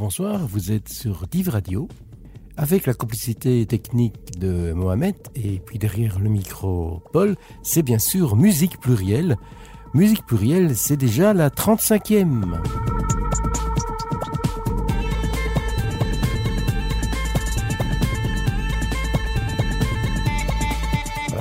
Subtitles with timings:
[0.00, 1.86] Bonsoir, vous êtes sur Div Radio
[2.56, 8.34] avec la complicité technique de Mohamed et puis derrière le micro Paul, c'est bien sûr
[8.34, 9.36] musique plurielle.
[9.92, 12.56] Musique plurielle, c'est déjà la 35e.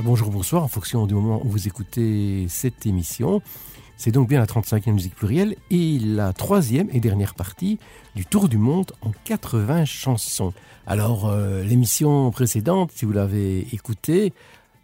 [0.01, 3.41] bonjour, bonsoir, en fonction du moment où vous écoutez cette émission.
[3.99, 7.79] C'est donc bien la 35e musique plurielle et la troisième et dernière partie
[8.15, 10.53] du Tour du Monde en 80 chansons.
[10.87, 14.31] Alors, euh, l'émission précédente, si vous l'avez écoutée,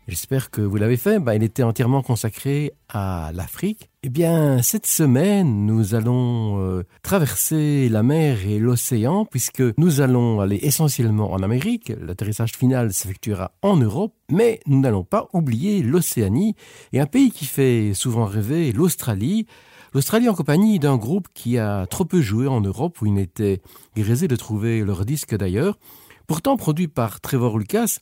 [0.07, 1.17] J'espère que vous l'avez fait.
[1.17, 3.89] Bah, il était entièrement consacré à l'Afrique.
[4.03, 10.41] Eh bien, cette semaine, nous allons euh, traverser la mer et l'océan puisque nous allons
[10.41, 11.91] aller essentiellement en Amérique.
[11.99, 16.55] L'atterrissage final s'effectuera en Europe, mais nous n'allons pas oublier l'Océanie
[16.93, 19.47] et un pays qui fait souvent rêver, l'Australie.
[19.95, 23.59] L'Australie en compagnie d'un groupe qui a trop peu joué en Europe où il n'était
[23.97, 25.79] grisé de trouver leur disque d'ailleurs.
[26.27, 27.99] Pourtant produit par Trevor Lucas,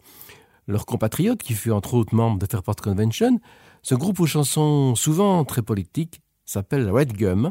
[0.68, 3.40] leur compatriote, qui fut entre autres membre de Fairport Convention,
[3.82, 7.50] ce groupe aux chansons souvent très politiques s'appelle Red Gum.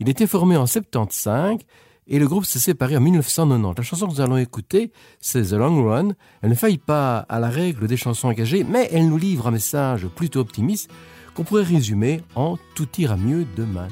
[0.00, 1.58] Il était formé en 75
[2.08, 3.76] et le groupe s'est séparé en 1990.
[3.76, 6.08] La chanson que nous allons écouter, c'est The Long Run.
[6.42, 9.52] Elle ne faillit pas à la règle des chansons engagées, mais elle nous livre un
[9.52, 10.90] message plutôt optimiste
[11.34, 13.88] qu'on pourrait résumer en Tout ira mieux demain.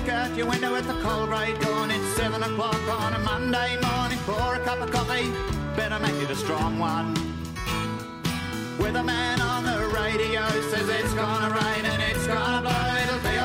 [0.00, 1.90] Look out your window at the cold grey dawn.
[1.90, 4.18] It's seven o'clock on a Monday morning.
[4.24, 5.30] Pour a cup of coffee,
[5.76, 7.14] better make it a strong one.
[8.78, 12.94] With a man on the radio says it's gonna rain and it's gonna blow.
[13.02, 13.39] It'll be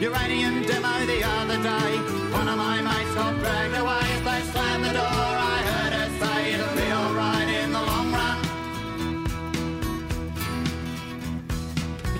[0.00, 1.90] Uranium demo the other day.
[2.30, 5.32] One of my mates got dragged away as they slammed the door.
[5.54, 8.38] I heard her say it'll be alright in the long run.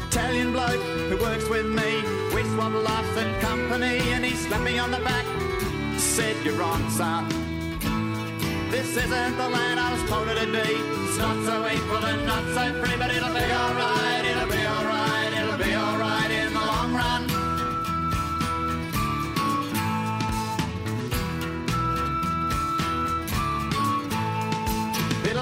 [0.08, 2.02] Italian bloke who works with me.
[2.34, 5.26] We swap laughs and company, and he slapped me on the back.
[5.96, 7.28] Said you're wrong, son.
[8.72, 10.58] This isn't the land I was told it to be
[11.06, 14.09] It's not so equal and not so free, but it'll be alright,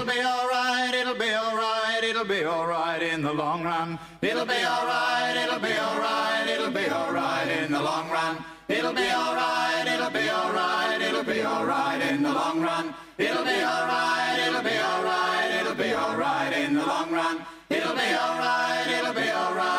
[0.09, 3.99] It'll be alright, it'll be alright, it'll be alright in the long run.
[4.23, 8.43] It'll be alright, it'll be alright, it'll be alright in the long run.
[8.67, 12.95] It'll be alright, it'll be alright, it'll be alright in the long run.
[13.19, 17.45] It'll be alright, it'll be alright, it'll be alright in the long run.
[17.69, 19.78] It'll be alright, it'll be alright, it'll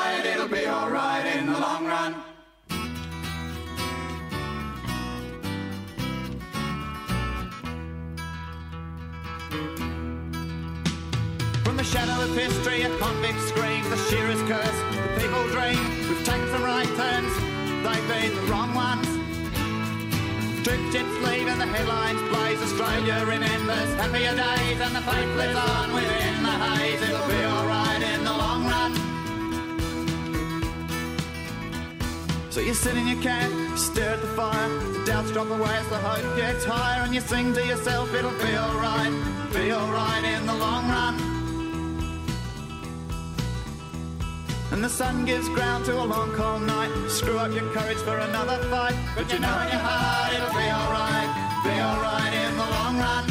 [11.81, 15.81] the shadow of history, a convict screams, the shearer's curse, the people dream.
[16.11, 17.33] We've taken some right turns,
[17.81, 19.09] they've been the wrong ones.
[20.63, 22.61] Troop jets leave and the headlines blaze.
[22.61, 27.01] Australia remembers happier days and the faith lives on within the haze.
[27.01, 28.93] It'll be alright in the long run.
[32.51, 35.89] So you sit in your camp, stare at the fire, the doubts drop away as
[35.89, 39.15] the hope gets higher, and you sing to yourself, it'll be alright,
[39.55, 41.40] be alright in the long run.
[44.73, 46.91] And the sun gives ground to a long cold night.
[47.09, 48.95] Screw up your courage for another fight.
[49.17, 51.31] But you know in your heart it'll be alright,
[51.65, 53.25] be alright in the long run.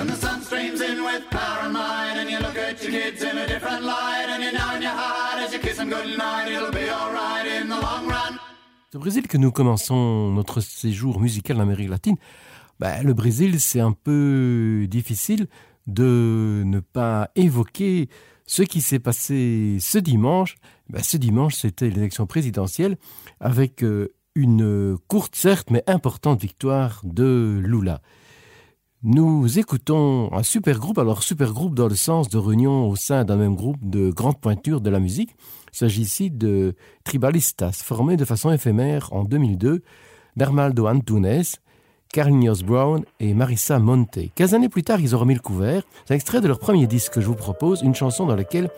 [0.00, 2.16] And the sun streams in with power and might.
[2.18, 4.26] And you look at your kids in a different light.
[4.28, 7.68] And you know in your heart as you kiss them goodnight, it'll be alright in
[7.68, 8.38] the long run.
[8.94, 12.16] Au Brésil que nous commençons notre séjour musical en Amérique latine.
[12.78, 15.46] Bah, le Brésil, c'est un peu difficile
[15.86, 18.08] de ne pas évoquer
[18.46, 20.56] ce qui s'est passé ce dimanche.
[20.88, 22.96] Bah, ce dimanche, c'était l'élection présidentielle
[23.40, 28.02] avec euh, une courte, certes, mais importante victoire de Lula.
[29.02, 33.24] Nous écoutons un super groupe, alors super groupe dans le sens de réunion au sein
[33.24, 35.30] d'un même groupe de grande pointure de la musique.
[35.72, 36.74] Il s'agit ici de
[37.04, 39.82] Tribalistas, formé de façon éphémère en 2002
[40.36, 41.42] d'Armaldo Antunes,
[42.16, 44.32] Carlinhos Brown et Marissa Monte.
[44.34, 45.82] Quinze années plus tard, ils ont remis le couvert.
[46.06, 48.70] C'est un extrait de leur premier disque que je vous propose, une chanson dans laquelle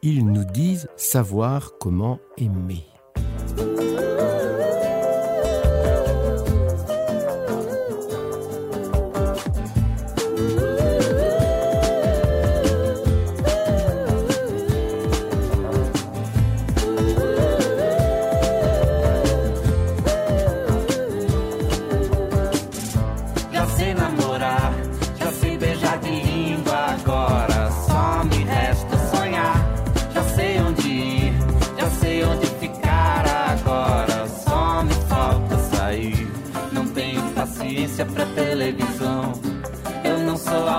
[0.00, 2.86] ils nous disent savoir comment aimer.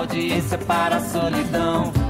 [0.04, 2.03] Audiência para a solidão.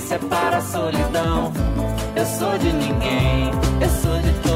[0.00, 1.52] Sou audiência para a solidão.
[2.14, 3.50] Eu sou de ninguém,
[3.80, 4.47] eu sou de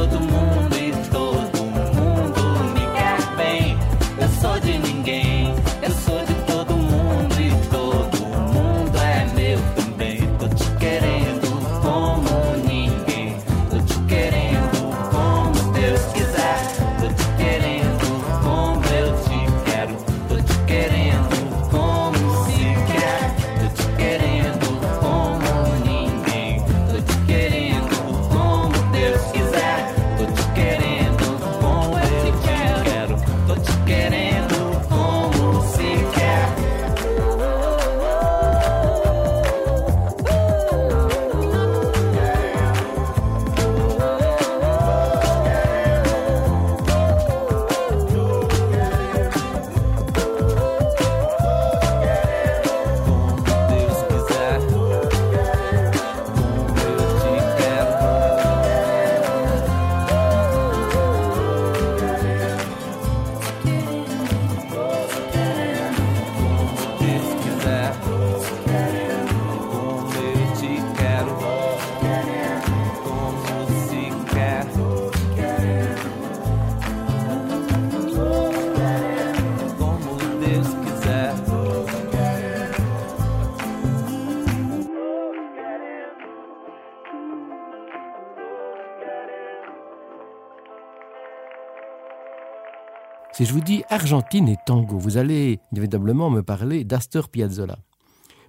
[93.42, 97.76] Si je vous dis Argentine et tango, vous allez inévitablement me parler d'Astor Piazzolla.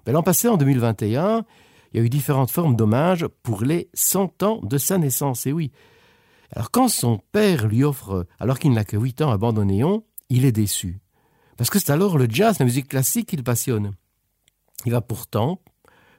[0.06, 1.46] L'an passé, en 2021,
[1.92, 5.48] il y a eu différentes formes d'hommage pour les 100 ans de sa naissance.
[5.48, 5.72] Et oui.
[6.52, 10.46] Alors quand son père lui offre, alors qu'il n'a que 8 ans, un bandoneon, il
[10.46, 11.00] est déçu.
[11.58, 13.94] Parce que c'est alors le jazz, la musique classique qu'il passionne.
[14.86, 15.60] Il va pourtant,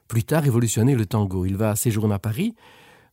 [0.09, 1.47] plus tard, révolutionner le tango.
[1.47, 2.57] Il va séjourner à Paris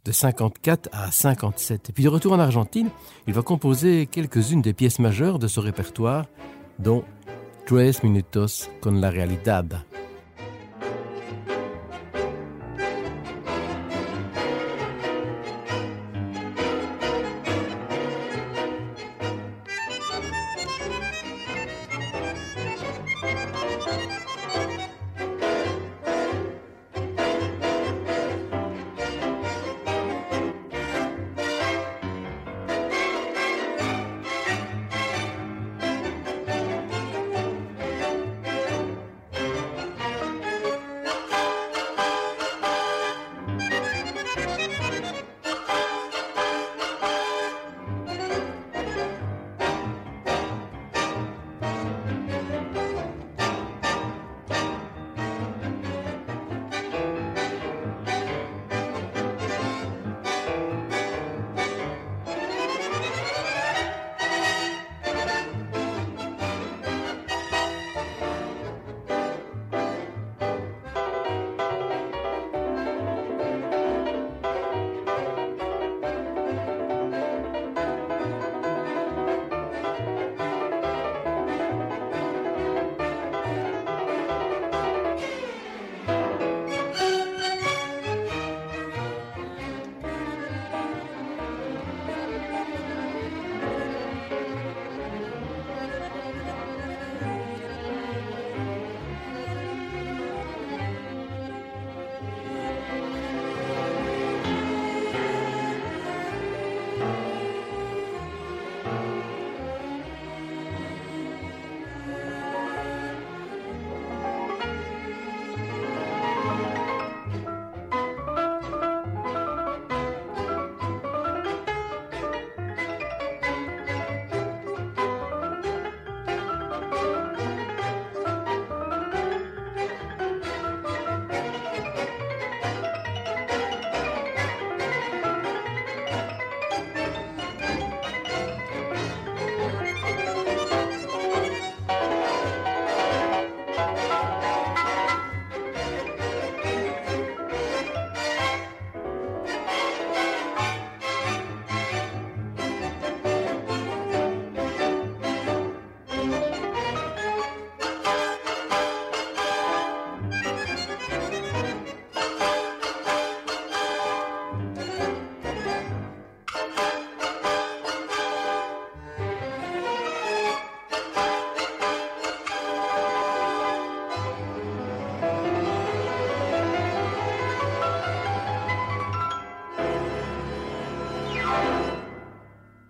[0.06, 1.90] de 54 à 57.
[1.90, 2.90] Et puis de retour en Argentine,
[3.28, 6.26] il va composer quelques-unes des pièces majeures de ce répertoire,
[6.80, 7.04] dont
[7.66, 9.84] Tres Minutos con la Realidad.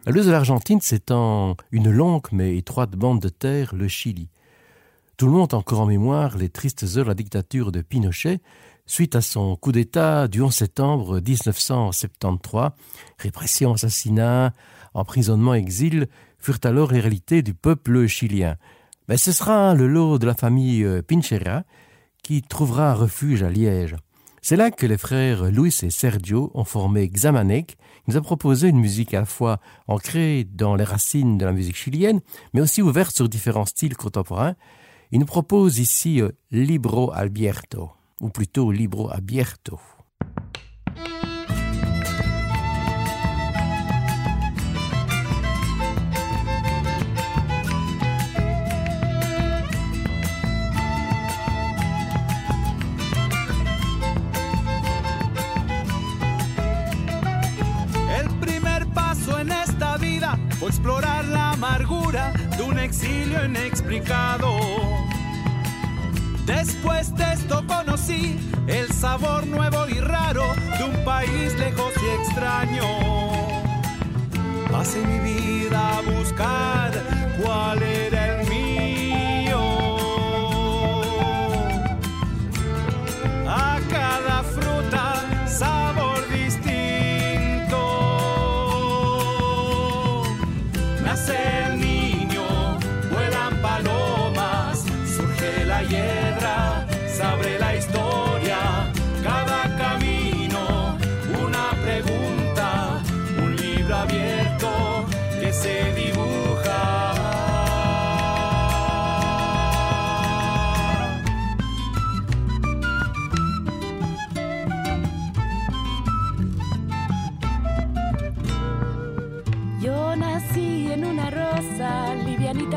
[0.08, 4.30] L'ouest de l'Argentine s'étend une longue mais étroite bande de terre, le Chili.
[5.16, 8.40] Tout le monde a encore en mémoire les tristes heures de la dictature de Pinochet,
[8.88, 12.72] suite à son coup d'État du 11 septembre 1973.
[13.20, 14.56] Répression, assassinat,
[14.96, 16.08] emprisonnement, exil
[16.40, 18.58] furent alors les du peuple chilien.
[19.08, 21.64] Mais ce sera le lot de la famille euh, Pinchera
[22.24, 23.96] qui trouvera refuge à Liège.
[24.42, 27.78] C'est là que les frères Luis et Sergio ont formé Xamanec,
[28.08, 31.76] nous a proposé une musique à la fois ancrée dans les racines de la musique
[31.76, 32.22] chilienne,
[32.54, 34.56] mais aussi ouverte sur différents styles contemporains.
[35.12, 37.92] Il nous propose ici euh, Libro Albierto,
[38.22, 39.80] ou plutôt Libro Abierto.
[60.62, 64.60] Fue explorar la amargura de un exilio inexplicado.
[66.46, 70.44] Después de esto conocí el sabor nuevo y raro
[70.78, 72.84] de un país lejos y extraño.
[74.72, 76.92] Pasé mi vida a buscar
[77.42, 78.41] cuál era el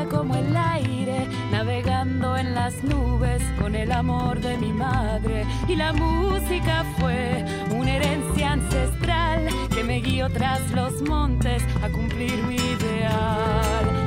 [0.03, 5.45] como el aire, navegando en las nubes con el amor de mi madre.
[5.69, 12.35] Y la música fue una herencia ancestral que me guió tras los montes a cumplir
[12.43, 14.04] mi ideal.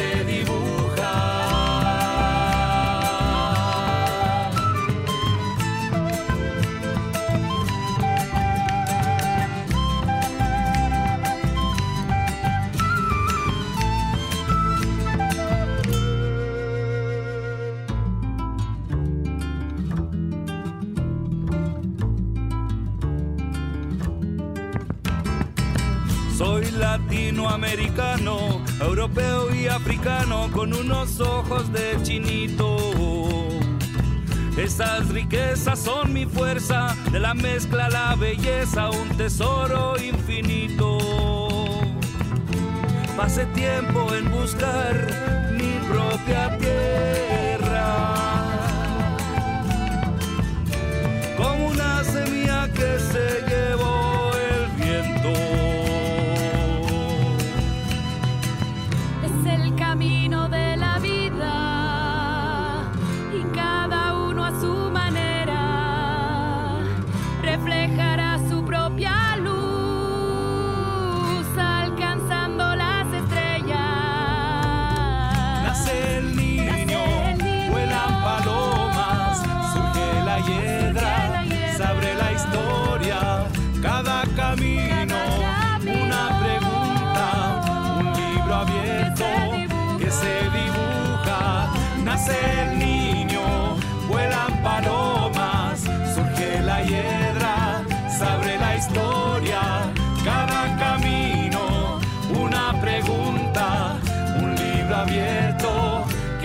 [0.00, 0.29] Que
[26.40, 32.78] Soy latinoamericano, europeo y africano con unos ojos de chinito.
[34.56, 40.96] Esas riquezas son mi fuerza, de la mezcla la belleza, un tesoro infinito.
[43.18, 46.79] Pasé tiempo en buscar mi propia tierra.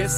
[0.07, 0.11] Il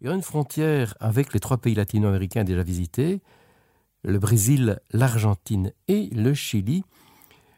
[0.00, 3.20] y a une frontière avec les trois pays latino-américains déjà visités,
[4.04, 6.82] le Brésil, l'Argentine et le Chili.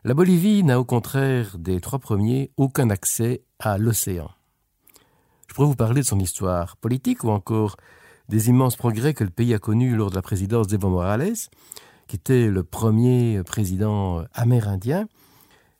[0.02, 4.32] La Bolivie n'a au contraire des trois premiers aucun accès à l'océan.
[5.46, 7.76] Je pourrais vous parler de son histoire politique ou encore
[8.28, 11.36] des immenses progrès que le pays a connus lors de la présidence d'Evo Morales,
[12.08, 15.06] qui était le premier président amérindien.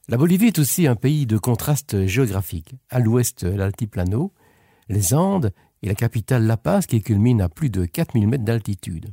[0.08, 2.76] La Bolivie est aussi un pays de contraste géographique.
[2.90, 4.32] À l'ouest, l'altiplano,
[4.88, 9.12] les Andes et la capitale La Paz qui culmine à plus de 4000 mètres d'altitude.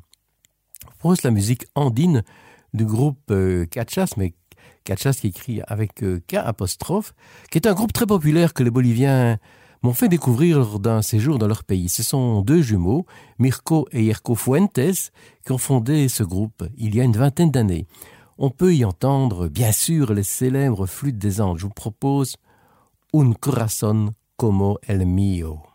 [1.00, 2.24] Pose la musique andine
[2.76, 4.36] du groupe euh, Cachas, mais
[4.84, 7.16] Cachas qui écrit avec euh, K apostrophe,
[7.50, 9.40] qui est un groupe très populaire que les Boliviens
[9.82, 11.90] m'ont fait découvrir lors d'un séjour dans leur pays.
[11.90, 13.08] Ce sont deux jumeaux,
[13.40, 15.12] Mirko et Yerko Fuentes,
[15.44, 17.88] qui ont fondé ce groupe il y a une vingtaine d'années.
[18.38, 21.60] On peut y entendre, bien sûr, les célèbres flûtes des Andes.
[21.60, 22.38] Je vous propose
[23.14, 25.73] Un corazón como el mío.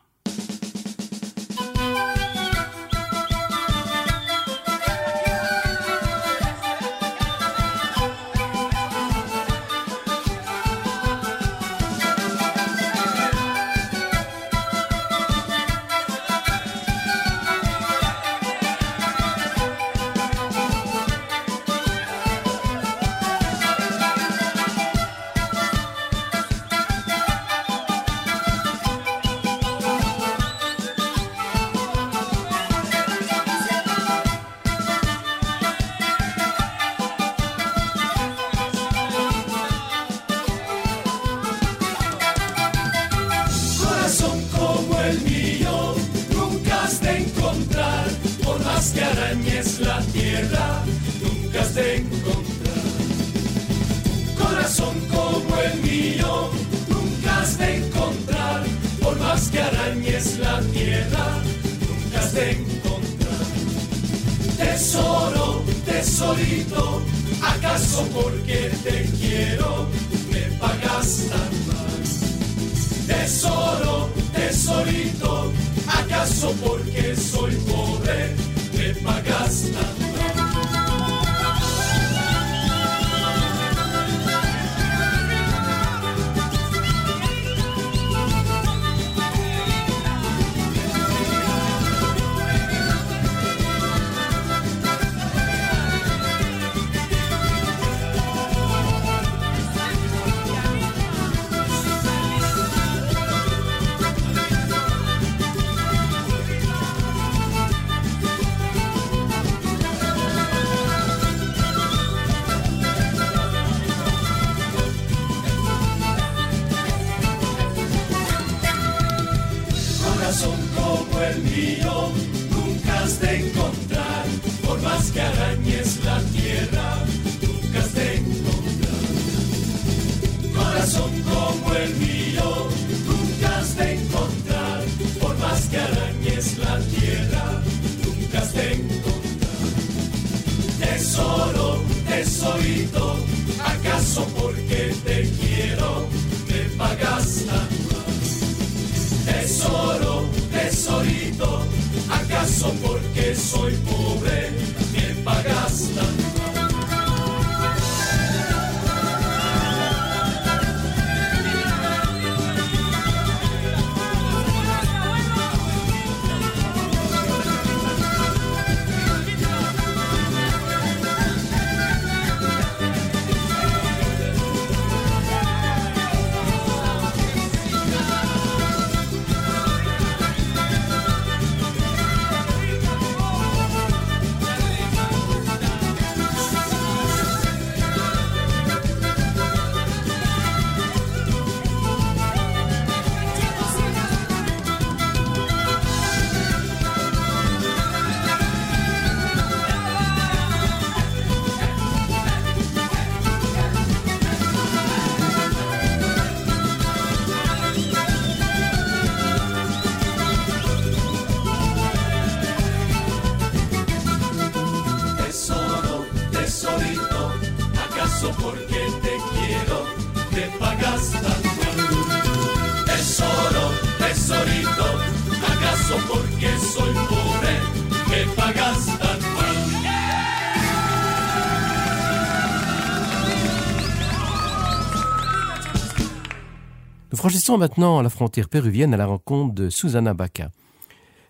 [237.38, 240.50] Franchissons maintenant à la frontière péruvienne à la rencontre de Susana Baca.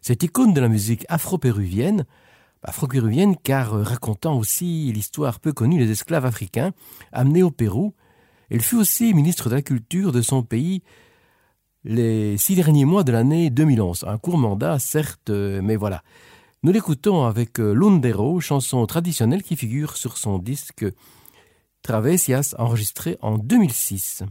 [0.01, 2.07] Cette icône de la musique afro-péruvienne,
[2.63, 6.73] afro-péruvienne car euh, racontant aussi l'histoire peu connue des esclaves africains
[7.13, 7.93] amenés au Pérou,
[8.49, 10.83] elle fut aussi ministre de la Culture de son pays
[11.85, 14.07] les six derniers mois de l'année 2011.
[14.09, 16.03] Un court mandat, certes, euh, mais voilà.
[16.63, 20.87] Nous l'écoutons avec euh, Lundero, chanson traditionnelle qui figure sur son disque
[21.83, 24.23] Travesias, enregistré en 2006.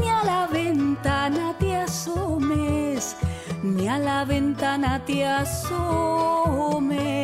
[0.00, 3.16] ni a la ventana te asomes,
[3.62, 7.23] ni a la ventana te asomes.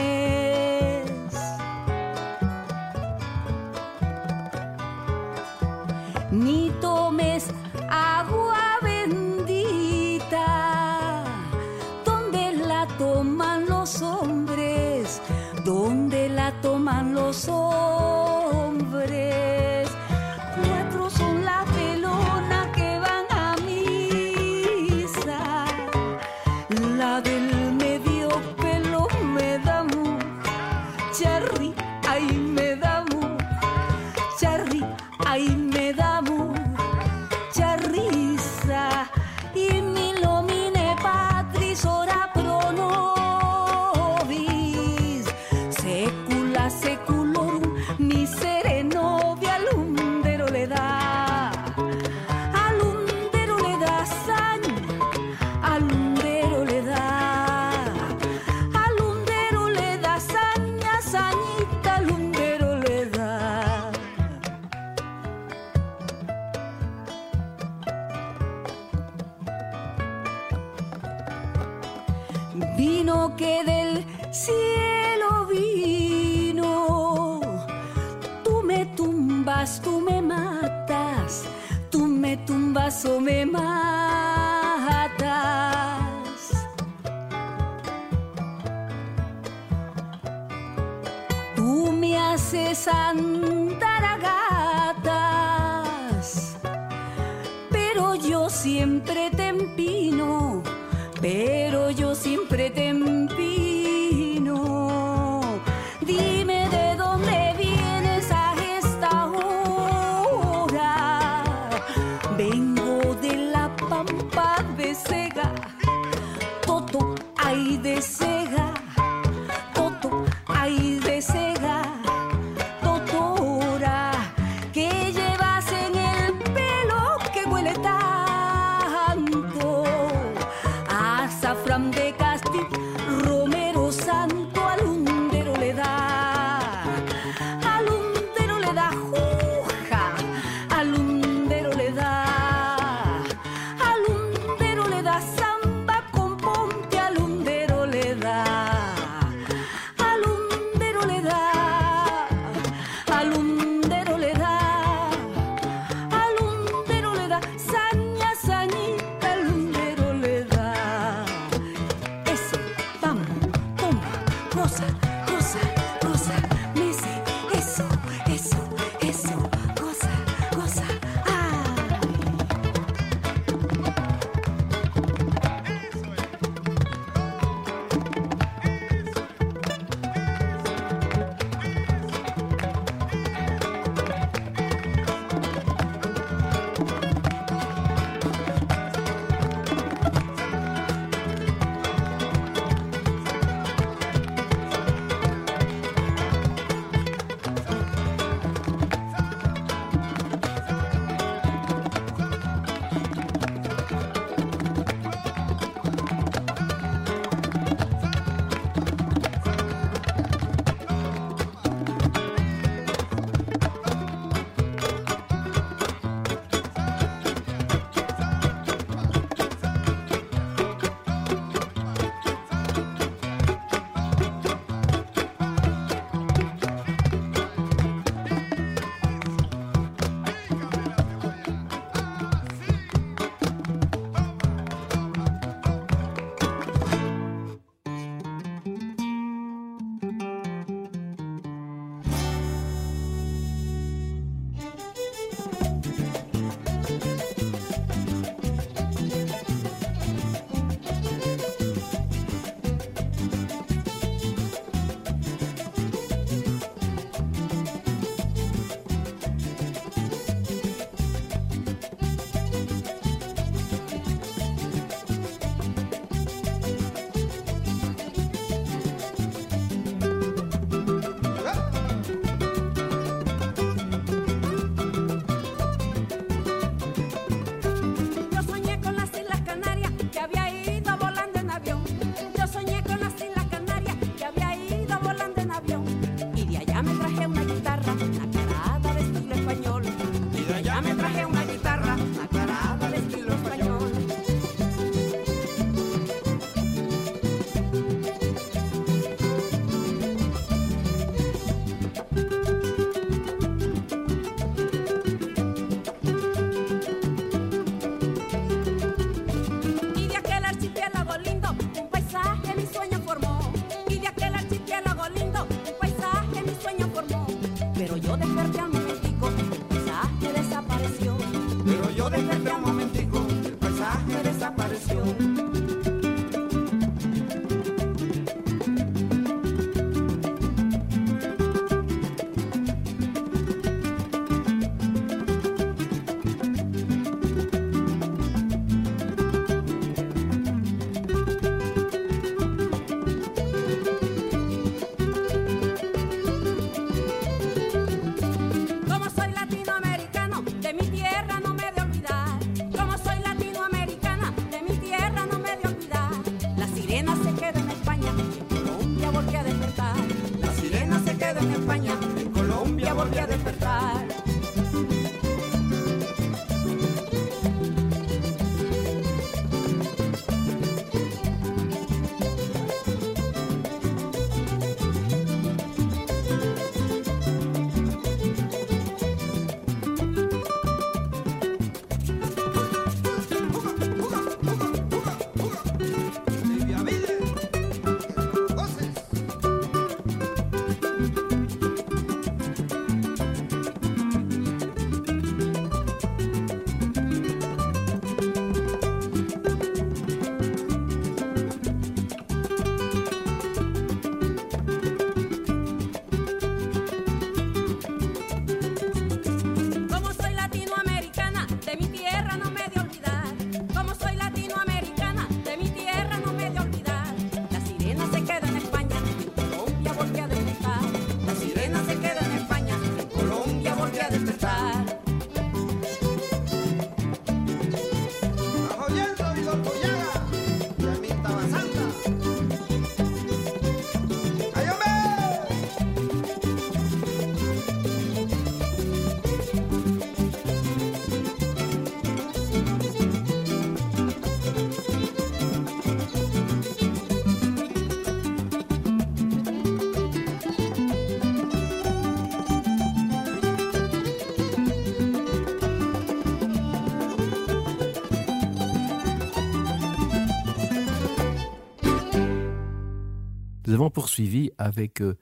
[463.73, 465.17] Avons poursuivi avec euh,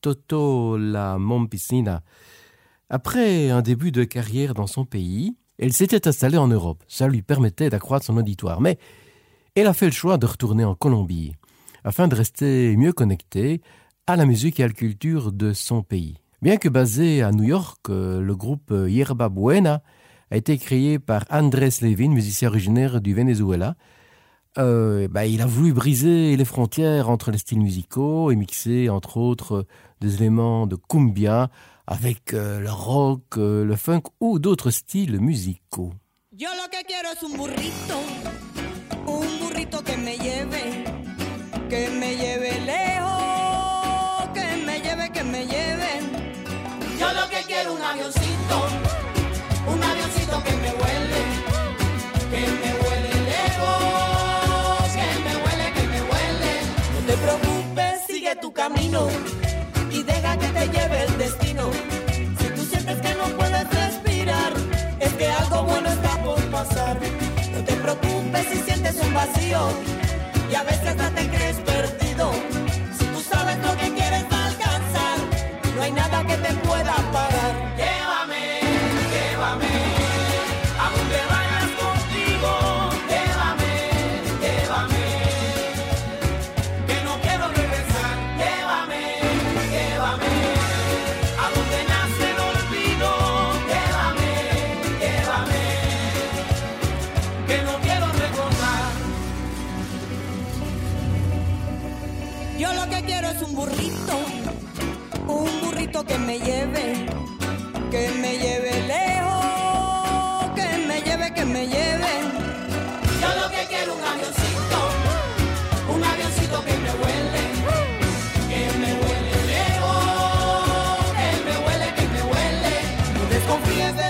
[0.00, 2.02] Toto la Mompicina.
[2.90, 6.82] Après un début de carrière dans son pays, elle s'était installée en Europe.
[6.88, 8.60] Ça lui permettait d'accroître son auditoire.
[8.60, 8.78] Mais
[9.54, 11.32] elle a fait le choix de retourner en Colombie
[11.84, 13.60] afin de rester mieux connectée
[14.06, 16.16] à la musique et à la culture de son pays.
[16.40, 19.82] Bien que basé à New York, euh, le groupe Yerba Buena
[20.30, 23.74] a été créé par Andrés Levin, musicien originaire du Venezuela.
[24.58, 29.16] Euh, bah, il a voulu briser les frontières entre les styles musicaux et mixer, entre
[29.16, 29.66] autres,
[30.00, 31.48] des éléments de cumbia
[31.86, 35.92] avec euh, le rock, euh, le funk ou d'autres styles musicaux.
[36.36, 37.98] Yo lo que quiero es un burrito,
[39.06, 40.84] un burrito que me lleve,
[41.68, 45.92] que me lleve lejos, que me lleve, que me lleve.
[46.98, 48.56] Yo lo que quiero un avioncito,
[49.68, 51.22] un avioncito que me huele,
[52.30, 52.87] que me huele
[58.36, 59.08] tu camino
[59.90, 61.70] y deja que te lleve el destino.
[62.38, 64.52] Si tú sientes que no puedes respirar,
[65.00, 66.98] es que algo bueno está por pasar.
[67.52, 69.70] No te preocupes si sientes un vacío
[70.50, 71.47] y a veces hasta te crees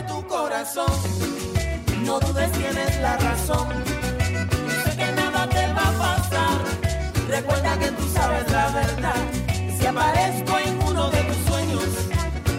[0.02, 0.92] tu corazón,
[2.04, 3.68] no dudes, tienes la razón.
[4.84, 6.58] Sé que nada te va a pasar,
[7.28, 9.22] recuerda que tú sabes la verdad.
[9.78, 11.84] Si aparezco en uno de tus sueños,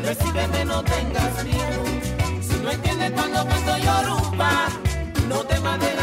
[0.04, 1.84] recíbeme, no tengas miedo.
[2.42, 4.68] Si no entiendes cuando canto yo rumba,
[5.28, 6.00] no te mandes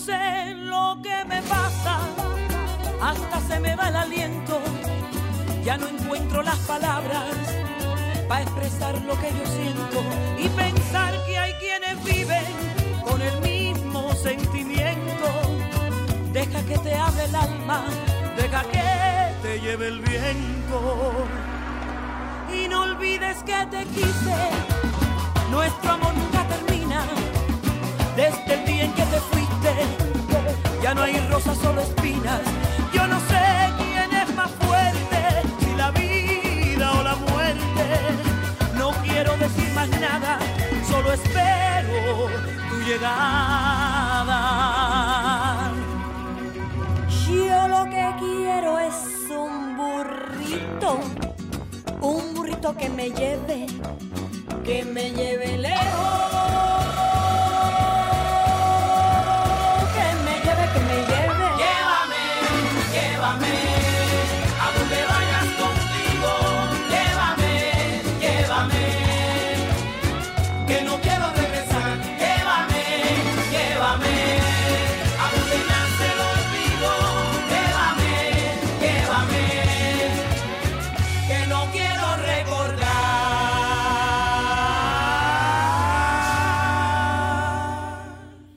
[0.00, 1.98] sé lo que me pasa,
[3.02, 4.60] hasta se me va el aliento.
[5.62, 7.34] Ya no encuentro las palabras
[8.28, 10.02] para expresar lo que yo siento
[10.38, 12.52] y pensar que hay quienes viven
[13.04, 15.28] con el mismo sentimiento.
[16.32, 17.84] Deja que te hable el alma,
[18.36, 18.88] deja que
[19.42, 21.12] te lleve el viento.
[22.54, 24.38] Y no olvides que te quise,
[25.50, 26.29] nuestro amor
[30.94, 32.40] no hay rosas, solo espinas.
[32.92, 37.84] Yo no sé quién es más fuerte, si la vida o la muerte.
[38.76, 40.38] No quiero decir más nada,
[40.88, 42.28] solo espero
[42.70, 44.40] tu llegada.
[47.28, 48.94] Yo lo que quiero es
[49.30, 50.98] un burrito,
[52.00, 53.66] un burrito que me lleve,
[54.64, 56.79] que me lleve lejos.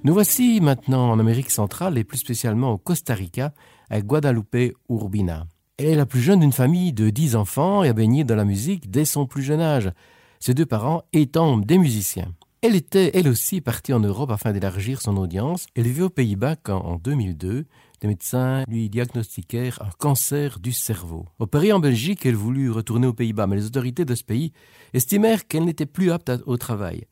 [0.06, 3.54] Nous voici maintenant en Amérique centrale et plus spécialement au Costa Rica
[4.02, 5.48] Guadalupe Urbina.
[5.78, 8.46] Elle est la plus jeune d'une famille de dix enfants et a baigné dans la
[8.46, 9.92] musique dès son plus jeune âge,
[10.40, 12.34] ses deux parents étant des musiciens.
[12.62, 15.66] Elle était elle aussi partie en Europe afin d'élargir son audience.
[15.76, 17.66] Elle vit aux Pays-Bas quand, en 2002,
[18.00, 21.26] des médecins lui diagnostiquèrent un cancer du cerveau.
[21.40, 24.54] Opérée en Belgique, elle voulut retourner aux Pays-Bas, mais les autorités de ce pays
[24.94, 27.06] estimèrent qu'elle n'était plus apte au travail.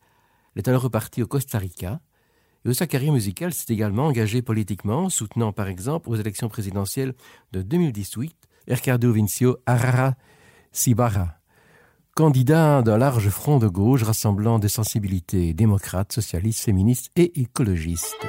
[0.56, 2.00] Elle est alors repartie au Costa Rica
[2.66, 7.14] de sa carrière musicale, s'est également engagé politiquement, soutenant par exemple aux élections présidentielles
[7.52, 8.36] de 2018
[8.68, 10.16] Ricardo Vincio Arara
[10.72, 11.36] Sibara,
[12.16, 18.28] candidat d'un large front de gauche rassemblant des sensibilités démocrates, socialistes, féministes et écologistes.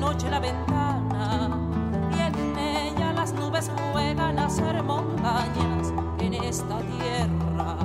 [0.00, 1.50] Noche la ventana
[2.10, 7.76] y en ella las nubes juegan a ser montañas en esta tierra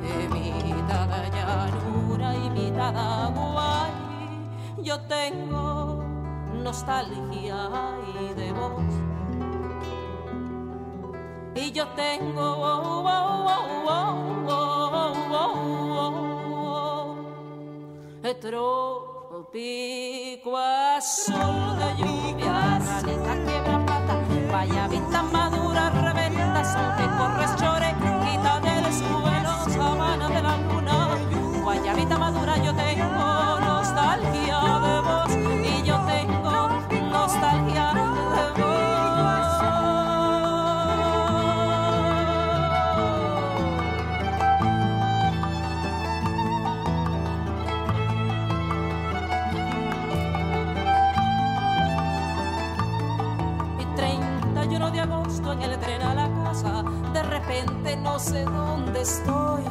[0.00, 3.88] de mitad llanura y mitad agua
[4.78, 6.04] y yo tengo
[6.54, 7.68] nostalgia
[8.14, 8.94] y de vos
[11.56, 13.40] y yo tengo oh, oh,
[18.52, 19.09] oh,
[19.50, 24.14] trópico azul de lluvia, ranita quiebra pata,
[24.48, 27.94] guayabita madura, reventa, son que corres chore,
[28.24, 31.08] quita del suelo, sabana de la luna,
[31.62, 33.39] guayabita madura, yo tengo
[57.60, 59.62] repente no sé dónde estoy.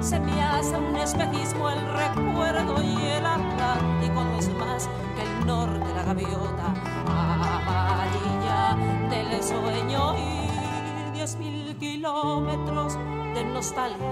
[0.00, 5.46] Se me hace un espejismo el recuerdo y el Atlántico no es más que el
[5.46, 6.74] norte, la gaviota
[7.06, 8.76] amarilla
[9.08, 12.98] del sueño y diez mil kilómetros
[13.34, 14.06] de nostalgia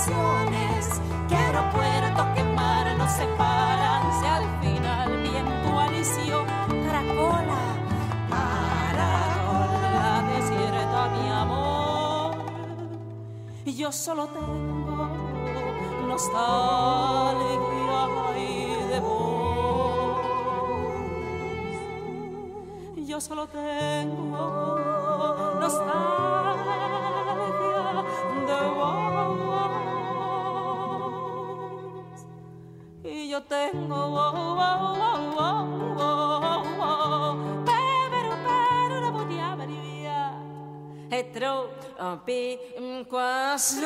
[0.00, 4.02] pasiones, qué aeropuertos, qué mar nos separan.
[4.18, 6.44] Si al final viento alicio,
[6.86, 7.60] caracola,
[8.96, 12.34] caracola desierta mi amor.
[13.66, 15.08] Yo solo tengo
[16.08, 17.44] nostalgia
[18.38, 20.20] y de vos.
[23.06, 24.44] Yo solo tengo
[25.60, 26.80] nostalgia
[28.46, 29.29] de vos.
[33.50, 34.62] Tengo
[37.66, 40.18] pero, pero, la botia María.
[41.34, 43.82] Trópico azul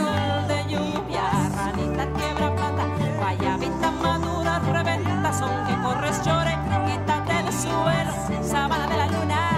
[0.48, 1.24] de lluvia,
[1.56, 2.84] ranita quiebra pata,
[3.16, 6.54] guayabita madura, reventa, son que corres llore,
[6.86, 8.12] quítate del suelo,
[8.42, 9.53] sábana de la luna,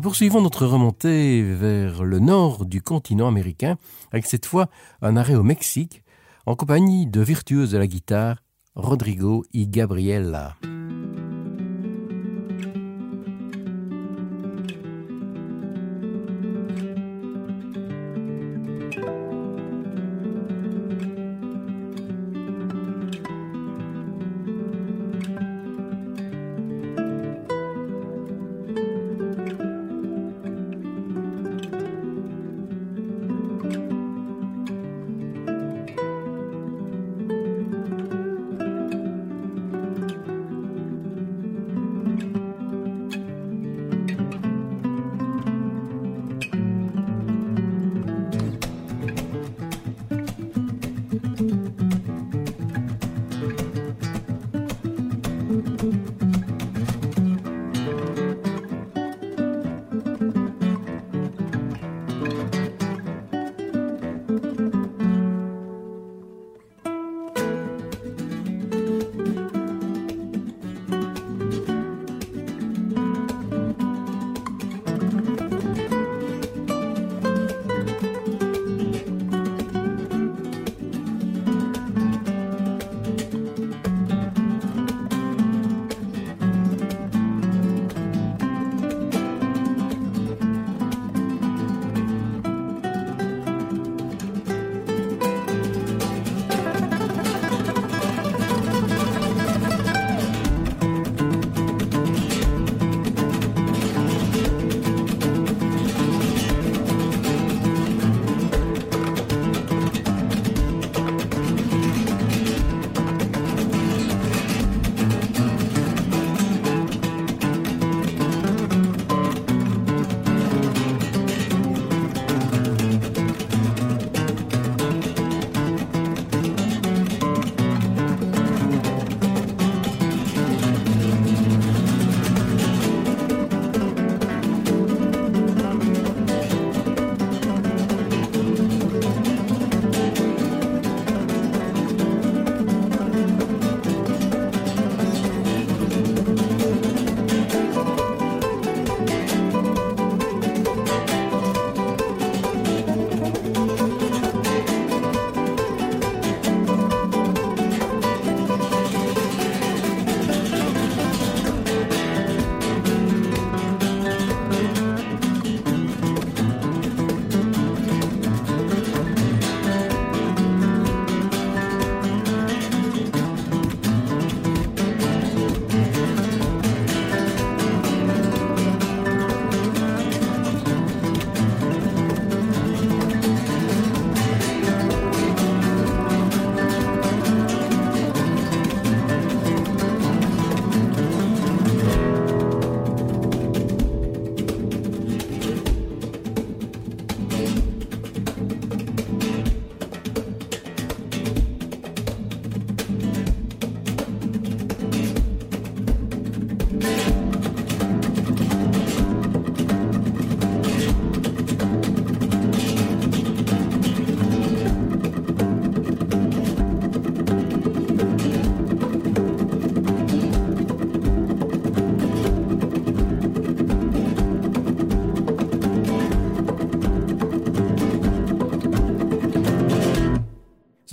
[0.00, 3.76] Nous poursuivons notre remontée vers le nord du continent américain,
[4.12, 4.70] avec cette fois
[5.02, 6.02] un arrêt au Mexique,
[6.46, 8.42] en compagnie de virtuoses de la guitare,
[8.74, 10.56] Rodrigo y Gabriela.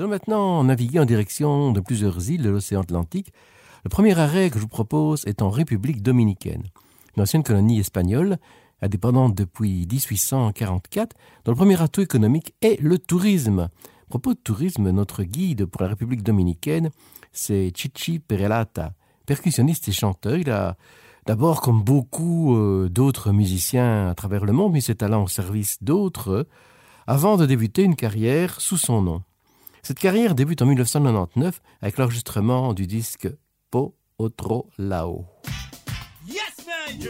[0.07, 3.31] Maintenant naviguer en direction de plusieurs îles de l'océan Atlantique.
[3.83, 6.63] Le premier arrêt que je vous propose est en République dominicaine,
[7.15, 8.37] une ancienne colonie espagnole,
[8.81, 13.69] indépendante depuis 1844, dont le premier atout économique est le tourisme.
[13.69, 16.89] À propos de tourisme, notre guide pour la République dominicaine,
[17.31, 18.93] c'est Chichi Perelata,
[19.25, 20.37] percussionniste et chanteur.
[20.37, 20.77] Il a
[21.25, 25.77] d'abord, comme beaucoup euh, d'autres musiciens à travers le monde, mis ses talents au service
[25.81, 26.47] d'autres
[27.05, 29.21] avant de débuter une carrière sous son nom.
[29.87, 33.29] Cette carrière débute en 1999 avec l'enregistrement du disque
[33.71, 35.25] Po Otro Lao.
[36.27, 37.07] Yes, man!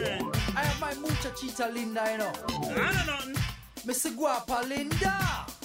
[0.56, 3.34] I have my muchachita linda, you know.
[3.84, 5.57] Miss Guapa Linda.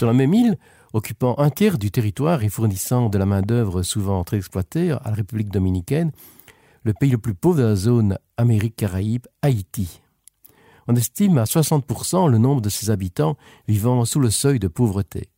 [0.00, 0.56] Sur la même île,
[0.94, 5.12] occupant un tiers du territoire et fournissant de la main-d'œuvre souvent très exploitée à la
[5.12, 6.10] République dominicaine,
[6.84, 10.00] le pays le plus pauvre de la zone Amérique-Caraïbe, Haïti.
[10.88, 13.36] On estime à 60% le nombre de ses habitants
[13.68, 15.28] vivant sous le seuil de pauvreté.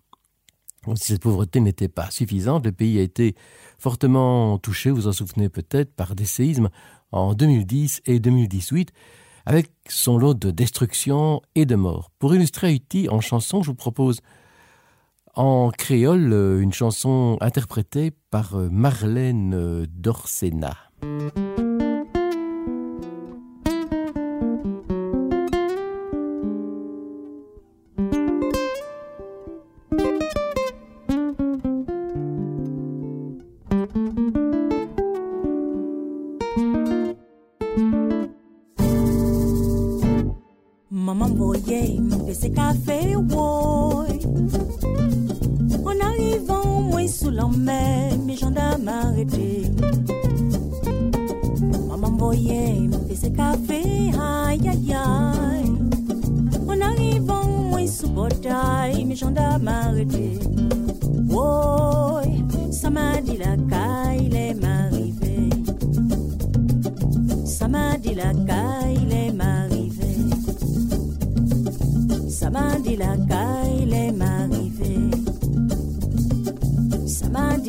[0.94, 3.34] Si cette pauvreté n'était pas suffisante, le pays a été
[3.80, 6.68] fortement touché, vous en souvenez peut-être, par des séismes
[7.10, 8.92] en 2010 et 2018,
[9.44, 12.12] avec son lot de destruction et de morts.
[12.20, 14.20] Pour illustrer Haïti en chanson, je vous propose
[15.34, 20.76] en créole euh, une chanson interprétée par euh, Marlène euh, Dorsena.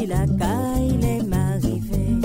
[0.04, 2.18] Ça m'a dit la caille, les m'arrivé.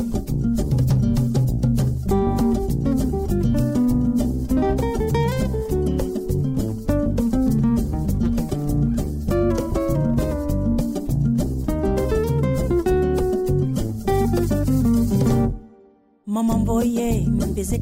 [16.26, 17.78] Maman voyait me baiser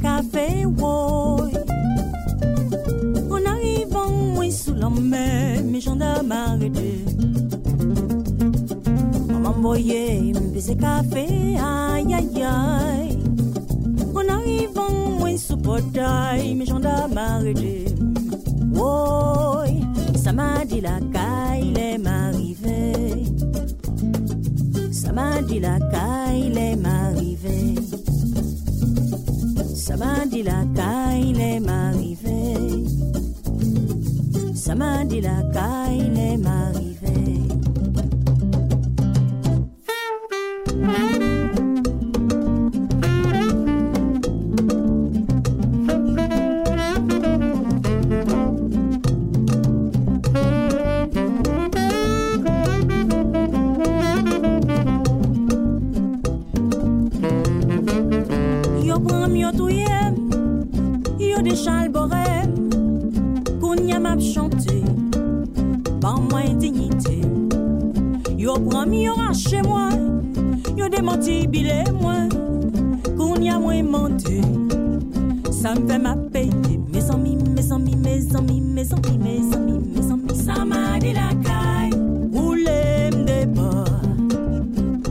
[75.51, 76.51] Ça me fait ma paye,
[76.93, 80.35] mes amis, mes amis, mes amis, mes amis, mes amis, mes amis.
[80.35, 81.91] Ça m'a dit la caille,
[82.33, 83.85] roulez m'débat.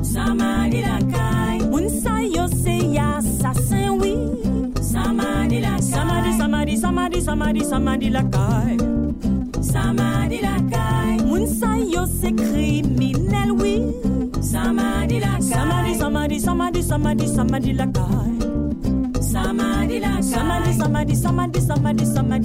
[0.01, 4.16] Ça m'a dit la caille, moun sa yo se assassin, oui.
[4.82, 7.36] Ça m'a dit la caille, ça m'a dit, ça m'a dit, ça m'a dit, ça
[7.36, 8.78] m'a dit, ça m'a dit la caille.
[9.62, 13.82] Ça m'a dit la caille, moun sa yo se criminel, oui.
[14.41, 16.97] Ça m'a dit la caille, ça m'a dit, ça m'a dit, ça m'a dit, ça
[16.97, 18.45] m'a dit, ça m'a dit la caille.
[19.58, 22.39] Ça m'a dit la caille, ça m'a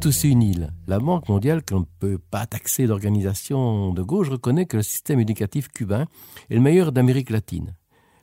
[0.00, 0.72] est aussi une île.
[0.86, 5.20] La Banque mondiale, qu'on ne peut pas taxer d'organisation de gauche, reconnaît que le système
[5.20, 6.06] éducatif cubain
[6.48, 7.74] est le meilleur d'Amérique latine.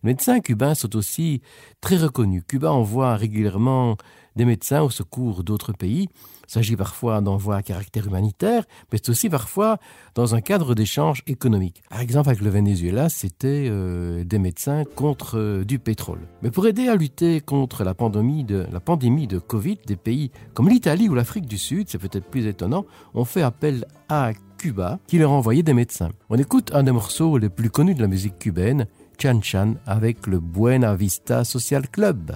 [0.01, 1.41] Les médecins cubains sont aussi
[1.79, 2.43] très reconnus.
[2.47, 3.95] Cuba envoie régulièrement
[4.35, 6.07] des médecins au secours d'autres pays.
[6.47, 9.77] Il s'agit parfois d'envois à caractère humanitaire, mais c'est aussi parfois
[10.15, 11.83] dans un cadre d'échange économique.
[11.89, 16.21] Par exemple, avec le Venezuela, c'était euh, des médecins contre euh, du pétrole.
[16.41, 20.31] Mais pour aider à lutter contre la pandémie de, la pandémie de Covid, des pays
[20.53, 24.99] comme l'Italie ou l'Afrique du Sud, c'est peut-être plus étonnant, ont fait appel à Cuba
[25.07, 26.11] qui leur envoyait des médecins.
[26.29, 28.87] On écoute un des morceaux les plus connus de la musique cubaine,
[29.21, 32.35] Chan Chan, avec le Buena Vista Social Club.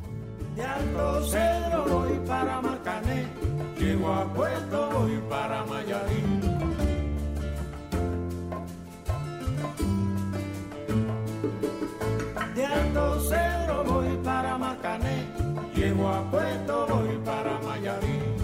[4.21, 6.41] A Puerto, voy para Mayarín.
[12.55, 15.25] De Alto Cedro voy para Marcané,
[15.73, 18.35] llego a Puerto, voy para Mayarín.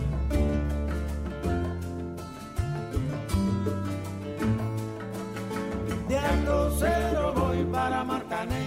[6.07, 8.63] De Alto Cedro voy para Marcané,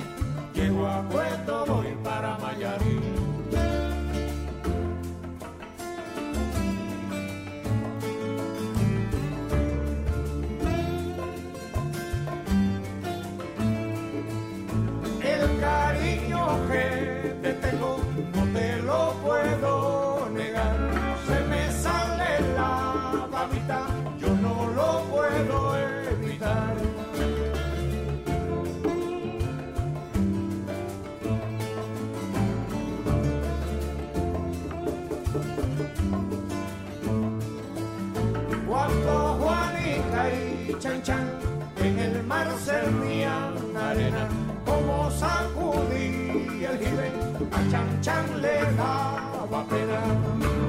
[0.55, 3.10] llego a Puerto, voy para Mayarín.
[40.81, 41.29] Chan Chan
[41.77, 44.27] en el mar servían arena,
[44.65, 47.13] como sacudí el jibe,
[47.53, 50.60] a Chan Chan le daba pena.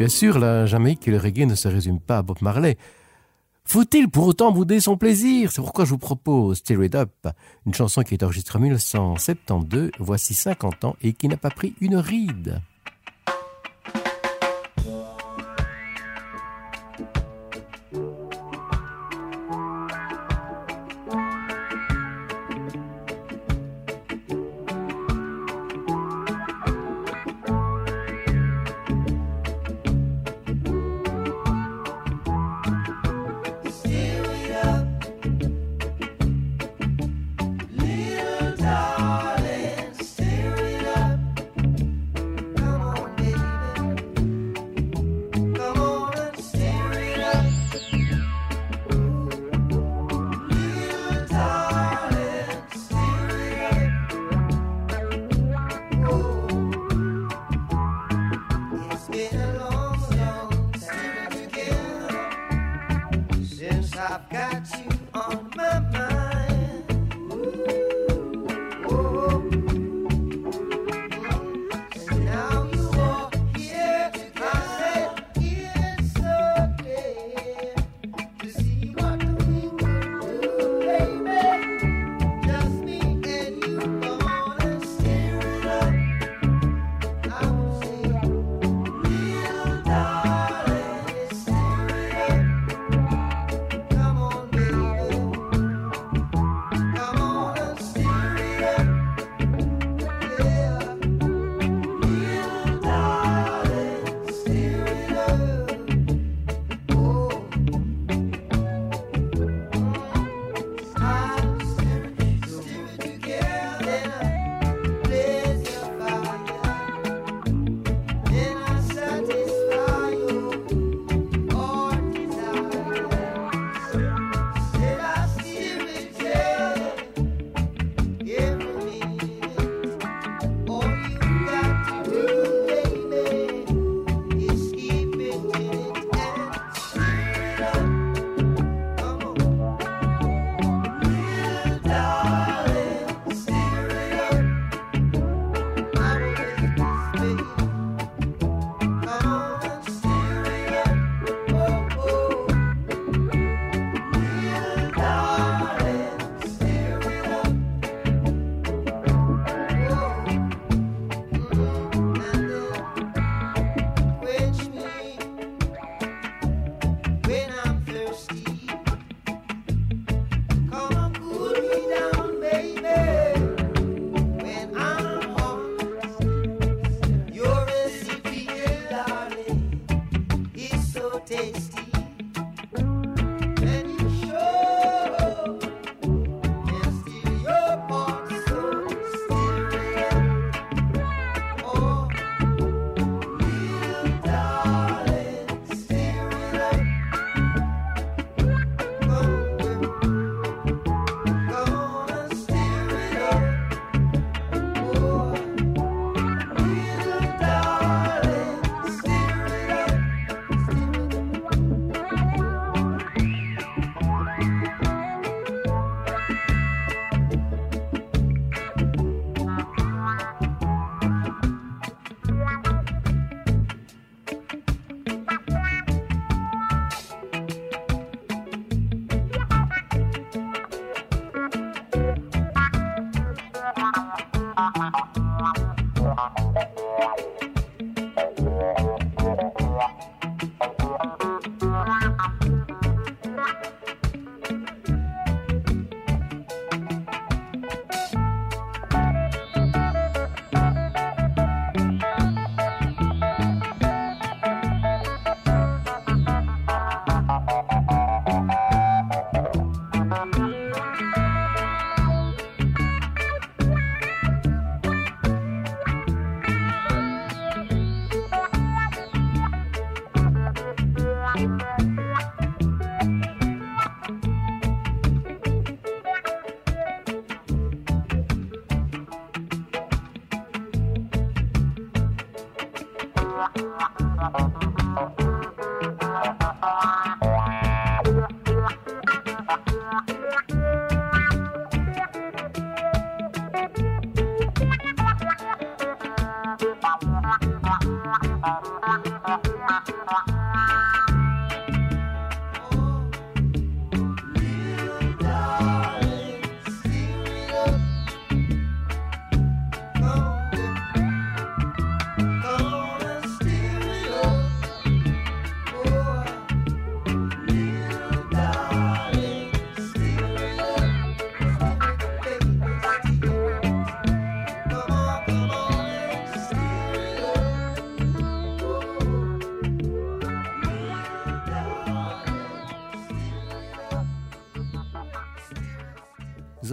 [0.00, 2.78] Bien sûr, la Jamaïque et le reggae ne se résument pas à Bob Marley.
[3.66, 5.52] Faut-il pour autant bouder son plaisir?
[5.52, 7.12] C'est pourquoi je vous propose Stir It Up,
[7.66, 11.74] une chanson qui est enregistrée en 1972, voici 50 ans, et qui n'a pas pris
[11.82, 12.62] une ride.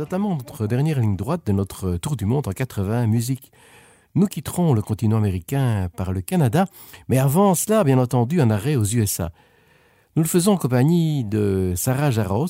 [0.08, 3.52] Entamons notre dernière ligne droite de notre tour du monde en 80 musiques.
[4.16, 6.66] Nous quitterons le continent américain par le Canada,
[7.10, 9.34] mais avant cela, bien entendu, un arrêt aux USA.
[10.16, 12.48] Nous le faisons en compagnie de Sarah Jaros.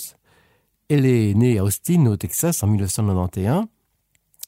[0.87, 3.65] Elle est née à Austin, au Texas, en 1991.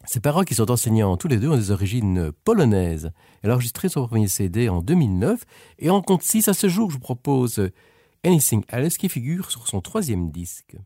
[0.05, 3.11] Ses parents, qui sont enseignants tous les deux, ont des origines polonaises.
[3.41, 5.45] Elle a enregistré son premier CD en 2009
[5.79, 6.91] et en compte 6 à ce jour.
[6.91, 7.71] Je vous propose
[8.23, 10.77] Anything Else qui figure sur son troisième disque.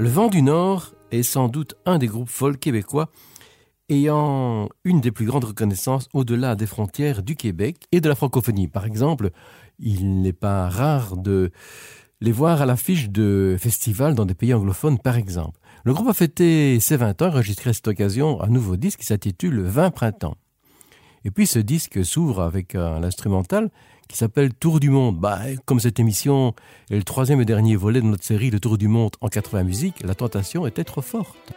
[0.00, 3.10] Le Vent du Nord est sans doute un des groupes folk québécois
[3.90, 8.66] ayant une des plus grandes reconnaissances au-delà des frontières du Québec et de la francophonie.
[8.66, 9.28] Par exemple,
[9.78, 11.50] il n'est pas rare de
[12.22, 15.60] les voir à l'affiche de festivals dans des pays anglophones, par exemple.
[15.84, 19.06] Le groupe a fêté ses 20 ans, enregistré à cette occasion un nouveau disque qui
[19.06, 20.38] s'intitule 20 printemps.
[21.26, 23.70] Et puis ce disque s'ouvre avec un instrumental
[24.10, 25.18] qui s'appelle Tour du Monde.
[25.18, 26.54] Bah, comme cette émission
[26.90, 29.62] est le troisième et dernier volet de notre série Le Tour du Monde en 80
[29.62, 31.52] musiques, la tentation était trop forte.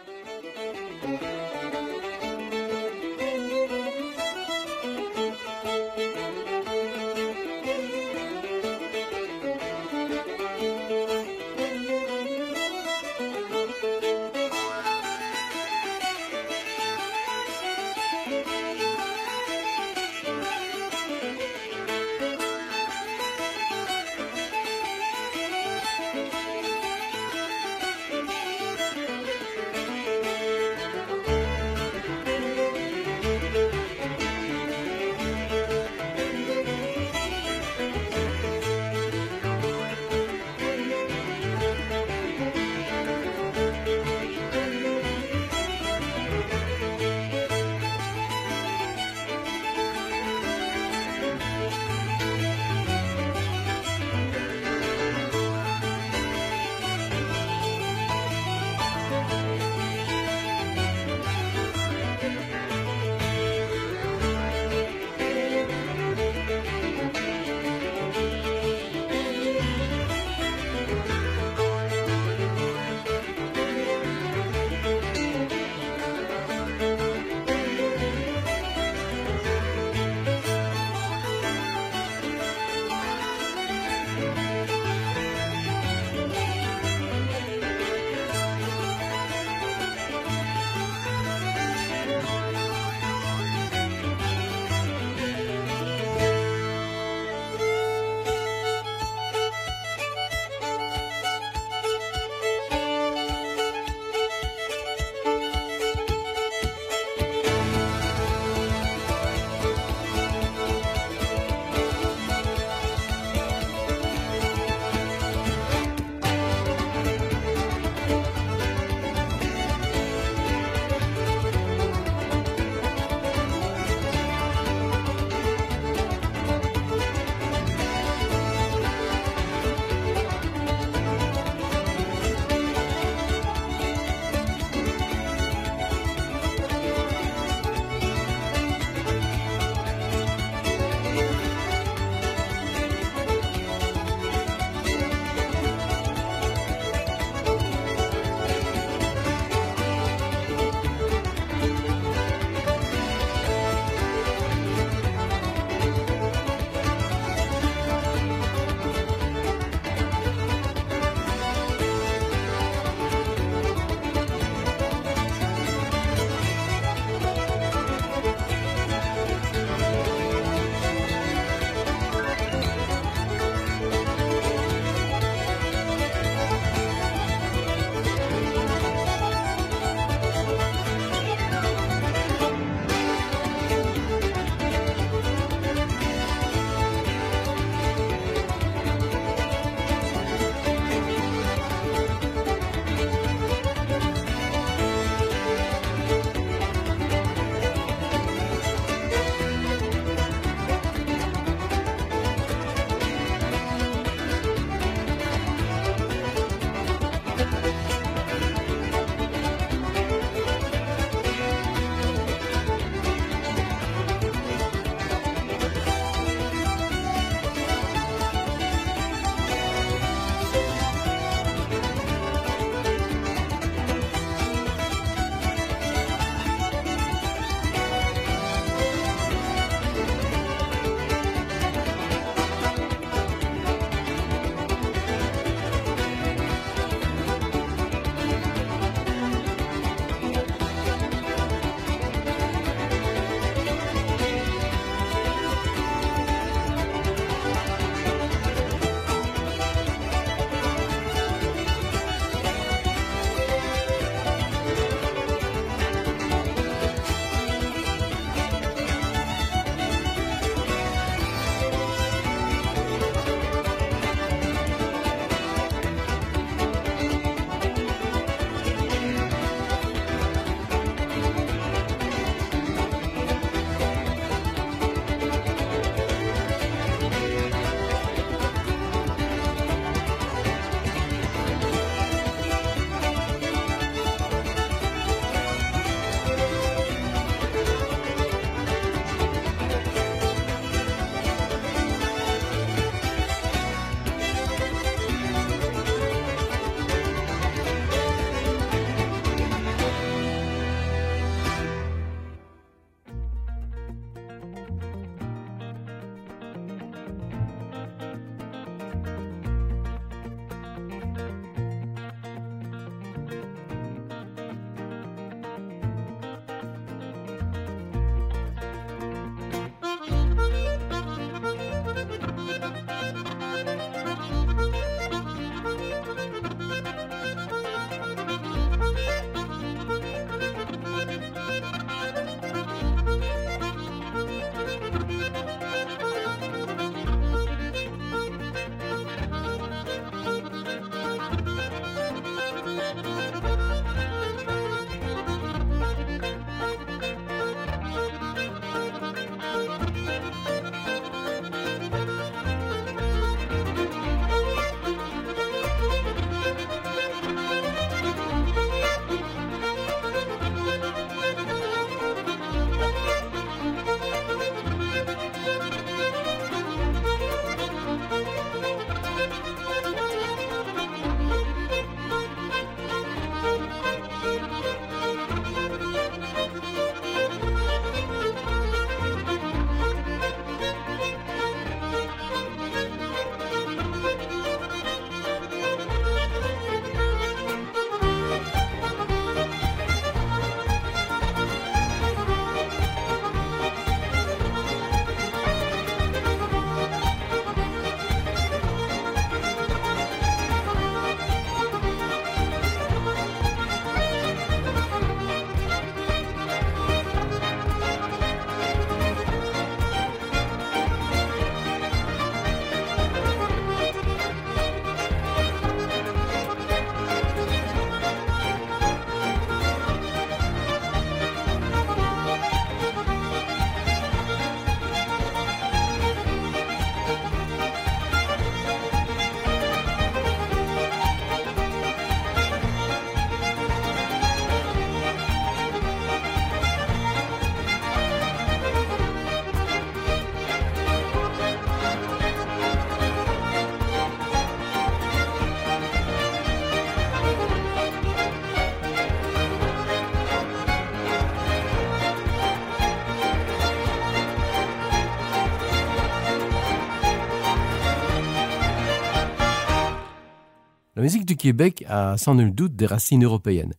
[461.04, 463.74] Musique du Québec a sans nul doute des racines européennes.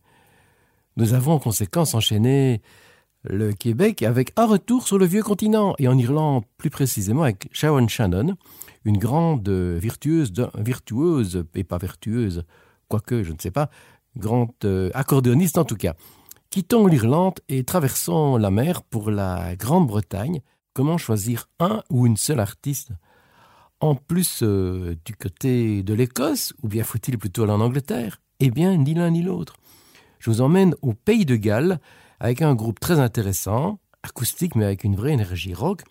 [0.96, 2.62] Nous avons en conséquence enchaîné
[3.24, 7.48] le Québec avec un retour sur le vieux continent et en Irlande plus précisément avec
[7.50, 8.36] Sharon Shannon,
[8.84, 12.44] une grande virtueuse, virtueuse et pas vertueuse,
[12.86, 13.70] quoique je ne sais pas,
[14.16, 15.94] grande euh, accordéoniste en tout cas.
[16.50, 20.42] Quittons l'Irlande et traversons la mer pour la Grande-Bretagne.
[20.74, 22.92] Comment choisir un ou une seule artiste
[23.80, 28.50] En plus euh, du côté de l'Écosse, ou bien faut-il plutôt aller en Angleterre Eh
[28.50, 29.56] bien, ni l'un ni l'autre.
[30.18, 31.78] Je vous emmène au pays de Galles
[32.18, 35.82] avec un groupe très intéressant, acoustique mais avec une vraie énergie rock,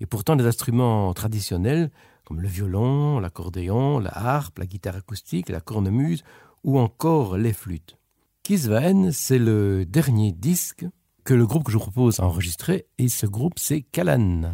[0.00, 1.90] et pourtant des instruments traditionnels
[2.24, 6.22] comme le violon, l'accordéon, la harpe, la guitare acoustique, la cornemuse
[6.62, 7.98] ou encore les flûtes.
[8.44, 10.86] Kisvaen, c'est le dernier disque
[11.24, 14.52] que le groupe que je vous propose a enregistré, et ce groupe c'est Kalan.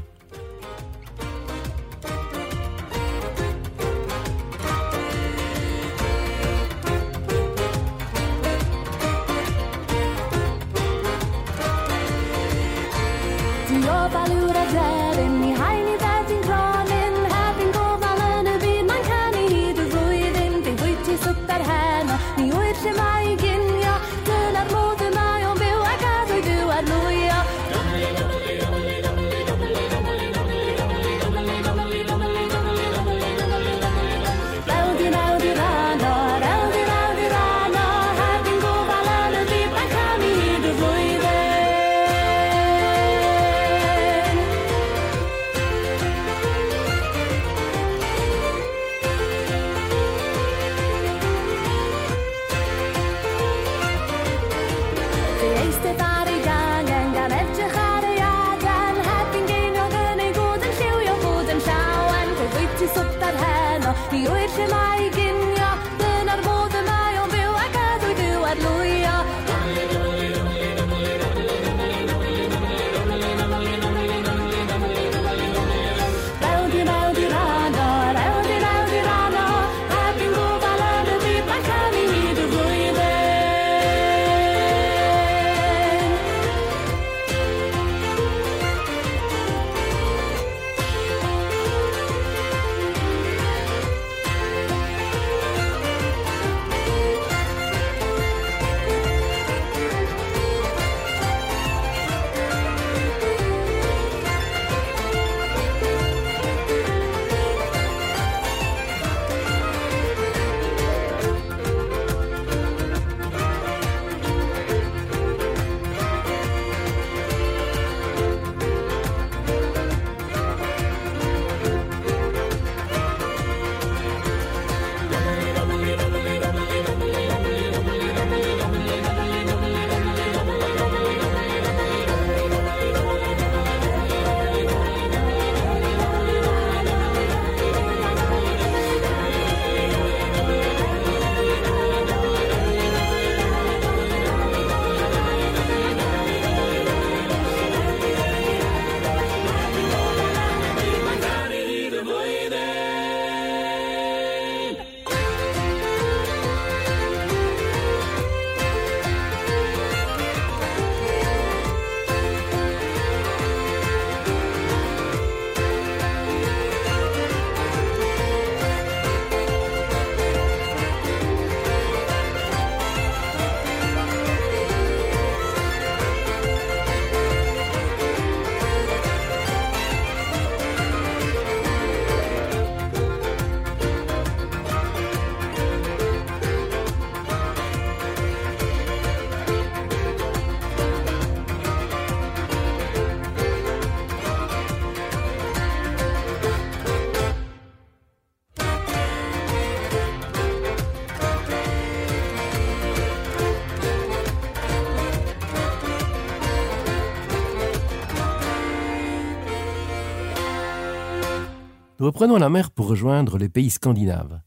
[212.08, 214.40] Reprenons la mer pour rejoindre les pays scandinaves.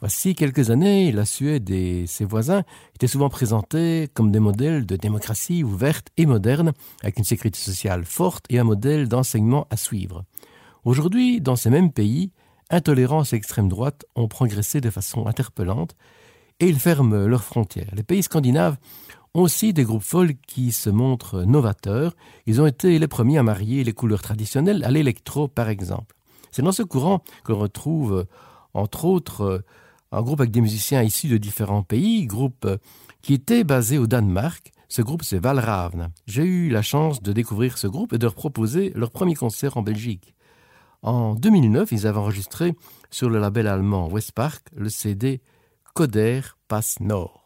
[0.00, 2.64] Voici quelques années, la Suède et ses voisins
[2.96, 8.04] étaient souvent présentés comme des modèles de démocratie ouverte et moderne, avec une sécurité sociale
[8.04, 10.24] forte et un modèle d'enseignement à suivre.
[10.84, 12.32] Aujourd'hui, dans ces mêmes pays,
[12.68, 15.94] intolérance et extrême droite ont progressé de façon interpellante
[16.58, 17.92] et ils ferment leurs frontières.
[17.94, 18.76] Les pays scandinaves
[19.34, 22.16] ont aussi des groupes folk qui se montrent novateurs.
[22.46, 26.17] Ils ont été les premiers à marier les couleurs traditionnelles à l'électro, par exemple.
[26.50, 28.26] C'est dans ce courant que l'on retrouve,
[28.74, 29.62] entre autres,
[30.12, 32.78] un groupe avec des musiciens issus de différents pays, groupe euh,
[33.22, 34.72] qui était basé au Danemark.
[34.88, 36.10] Ce groupe, c'est Valravn.
[36.26, 39.76] J'ai eu la chance de découvrir ce groupe et de leur proposer leur premier concert
[39.76, 40.34] en Belgique.
[41.02, 42.74] En 2009, ils avaient enregistré
[43.10, 45.42] sur le label allemand Westpark le CD
[45.94, 47.44] Coder Passe Nord.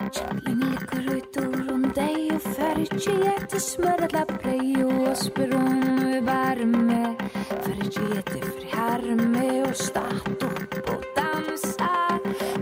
[0.00, 7.16] Kärlek ligger ut runt dig och färgkiet smörda prej och speron och värme.
[7.48, 12.18] Färgkiet är för härme och start upp och dansa.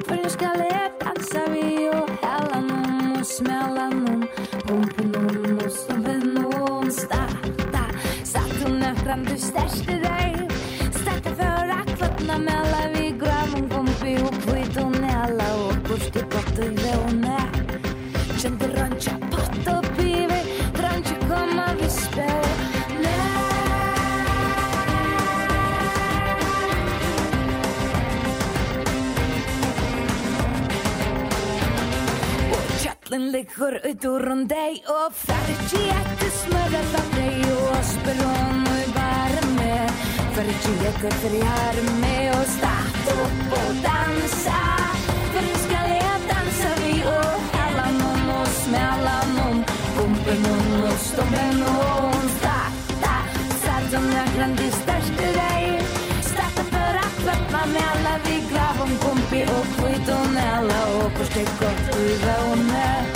[0.06, 4.26] För nu ska jag dansa vi och hälla någon och smälla någon
[4.64, 7.84] Pumpen någon och stompen någon starta
[8.24, 10.48] Satt hon fram du stärste dig.
[10.92, 12.95] Starta för akvatna mella vi
[33.10, 40.00] Den ligger utover deg og ferdiggjette smøret fra deg og spillon må være med.
[40.34, 44.56] Ferdiggjette for jeg er med og starte opp og danse.
[45.28, 49.62] For vi skal jeg danse vi og hella noen og smella noen.
[50.00, 52.28] Pumpe noen og stoppe noen.
[52.40, 53.16] Starte,
[53.62, 55.96] selv om jeg kan de største deg.
[56.32, 58.40] Starte for at peppa med alle vi
[59.46, 59.66] og
[60.90, 60.95] og.
[61.36, 63.15] てこう裏をね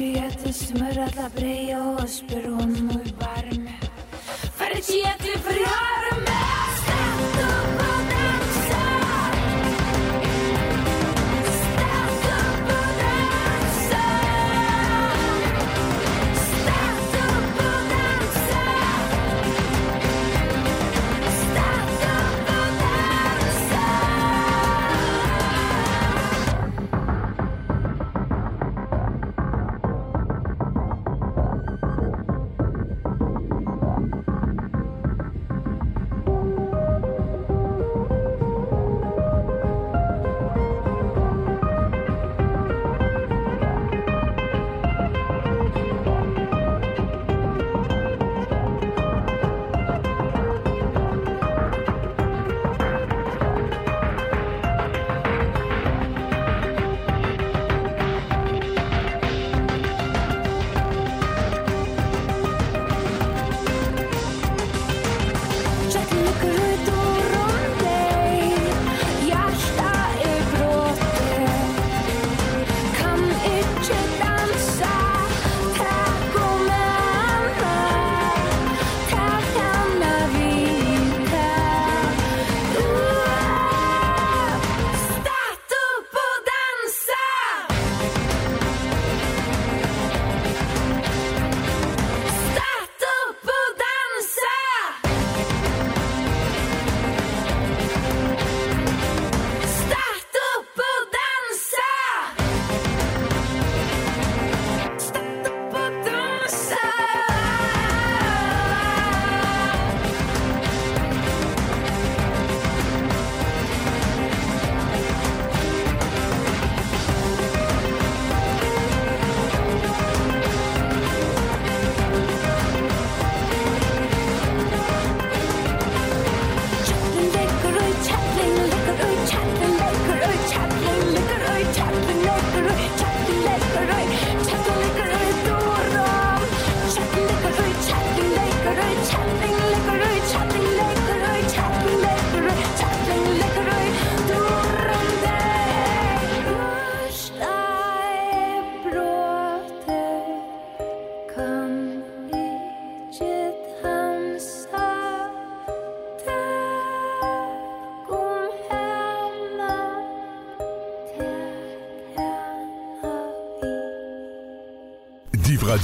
[0.00, 3.78] Fariciyeti smrata prejo, spiro muy barme.
[4.56, 6.09] Fariciyeti friare.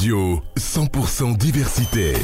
[0.07, 2.15] Radio, 100% diversité.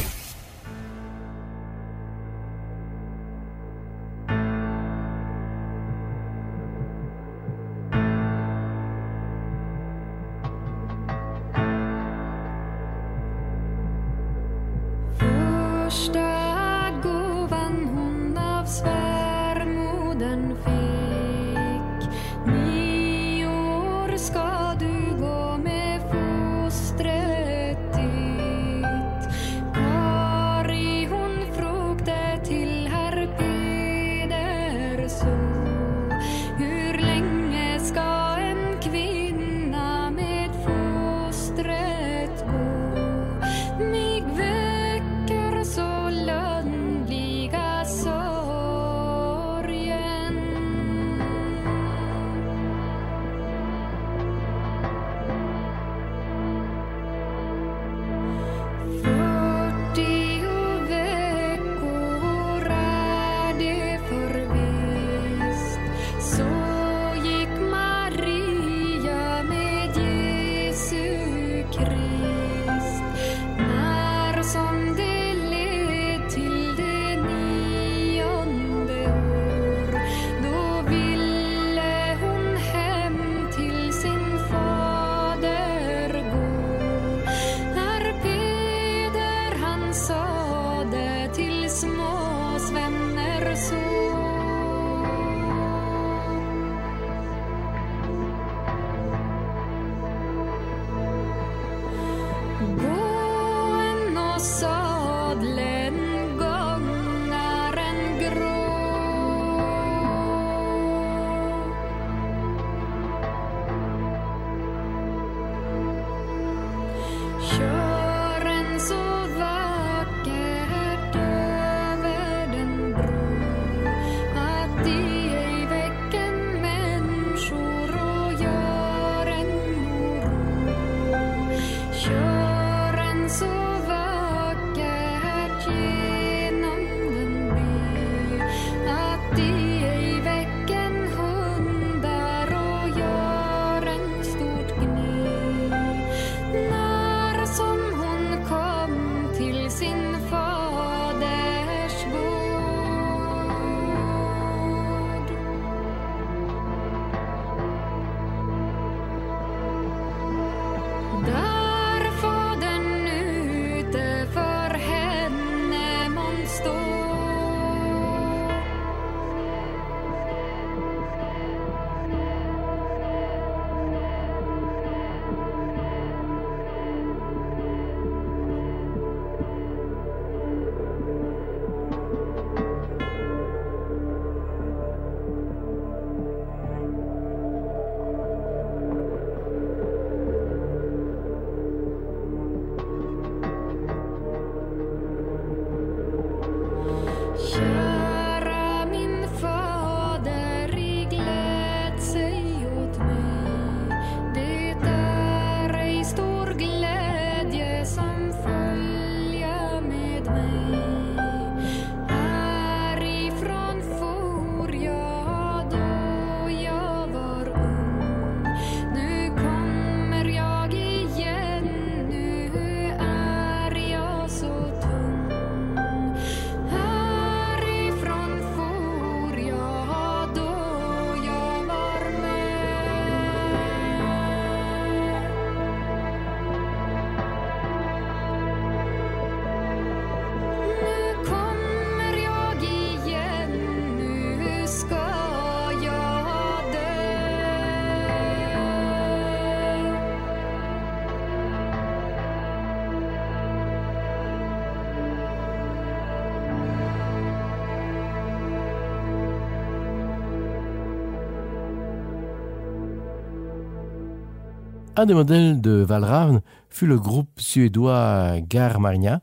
[265.03, 269.21] Un des modèles de Valravn fut le groupe suédois Garmarnia.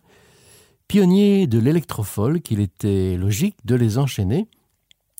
[0.89, 4.49] Pionnier de l'électrofolk, qu'il était logique de les enchaîner.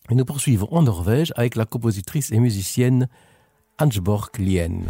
[0.10, 3.08] Et nous poursuivons en Norvège avec la compositrice et musicienne
[3.80, 4.82] Ansborg Lien.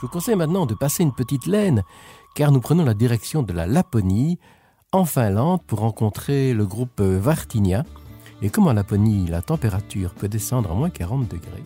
[0.00, 1.84] Je vous conseille maintenant de passer une petite laine,
[2.34, 4.38] car nous prenons la direction de la Laponie,
[4.92, 7.84] en Finlande, pour rencontrer le groupe Vartinia.
[8.40, 11.59] Et comme en Laponie, la température peut descendre à moins 40 degrés.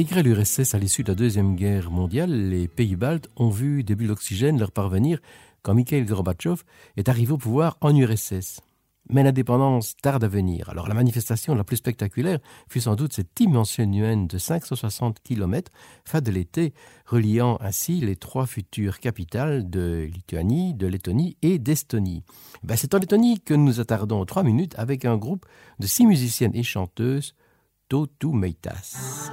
[0.00, 3.94] Intégrés l'URSS à l'issue de la Deuxième Guerre mondiale, les pays baltes ont vu des
[3.94, 5.18] bulles d'oxygène leur parvenir
[5.60, 6.62] quand Mikhail Gorbatchev
[6.96, 8.62] est arrivé au pouvoir en URSS.
[9.10, 10.70] Mais l'indépendance tarde à venir.
[10.70, 15.70] Alors la manifestation la plus spectaculaire fut sans doute cette immense UN de 560 km
[16.06, 16.72] fin de l'été,
[17.04, 22.22] reliant ainsi les trois futures capitales de Lituanie, de Lettonie et d'Estonie.
[22.62, 25.44] Ben, C'est en Lettonie que nous attardons trois minutes avec un groupe
[25.78, 27.34] de six musiciennes et chanteuses,
[27.90, 29.32] Toto Meitas.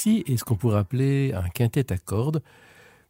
[0.00, 2.42] Aussi est ce qu'on pourrait appeler un quintet à cordes,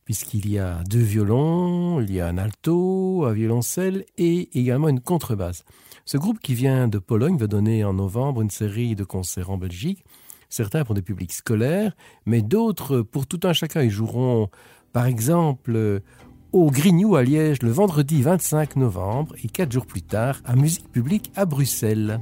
[0.04, 4.98] puisqu'il y a deux violons, il y a un alto, un violoncelle et également une
[4.98, 5.64] contrebasse.
[6.04, 9.56] Ce groupe qui vient de Pologne va donner en novembre une série de concerts en
[9.56, 10.04] Belgique,
[10.48, 11.94] certains pour des publics scolaires,
[12.26, 13.82] mais d'autres pour tout un chacun.
[13.82, 14.48] Ils joueront
[14.92, 16.02] par exemple
[16.50, 20.90] au Grignou à Liège le vendredi 25 novembre et quatre jours plus tard à Musique
[20.90, 22.18] publique à Bruxelles.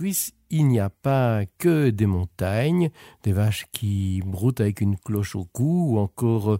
[0.00, 2.88] Suisse, il n'y a pas que des montagnes,
[3.22, 6.56] des vaches qui broutent avec une cloche au cou, ou encore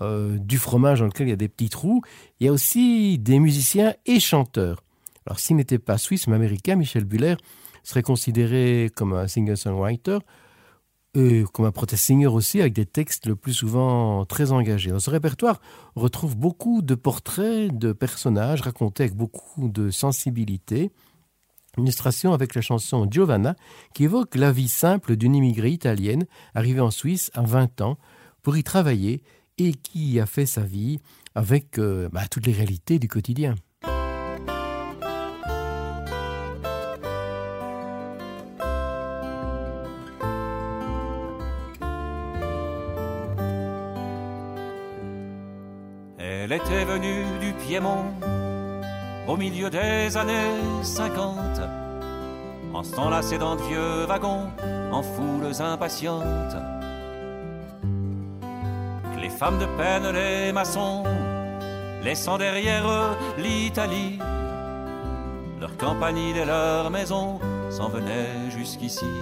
[0.00, 2.02] euh, du fromage dans lequel il y a des petits trous.
[2.40, 4.82] Il y a aussi des musiciens et chanteurs.
[5.24, 7.36] Alors s'il n'était pas suisse mais américain, Michel Buller
[7.84, 10.18] serait considéré comme un singer-songwriter,
[11.14, 14.90] et comme un protest singer aussi, avec des textes le plus souvent très engagés.
[14.90, 15.60] Dans ce répertoire,
[15.94, 20.90] on retrouve beaucoup de portraits de personnages racontés avec beaucoup de sensibilité.
[21.78, 23.54] Illustration avec la chanson Giovanna
[23.94, 27.98] qui évoque la vie simple d'une immigrée italienne arrivée en Suisse à 20 ans
[28.42, 29.22] pour y travailler
[29.58, 31.00] et qui a fait sa vie
[31.34, 33.54] avec euh, bah, toutes les réalités du quotidien.
[46.18, 48.06] Elle était venue du Piémont
[49.30, 51.38] au milieu des années 50,
[52.74, 54.48] en s'enlaçait dans de vieux wagons,
[54.90, 56.56] en foules impatientes.
[59.14, 61.04] Que les femmes de peine, les maçons,
[62.02, 64.18] laissant derrière eux l'Italie,
[65.60, 67.38] leur campanile et leur maison
[67.70, 69.12] s'en venaient jusqu'ici.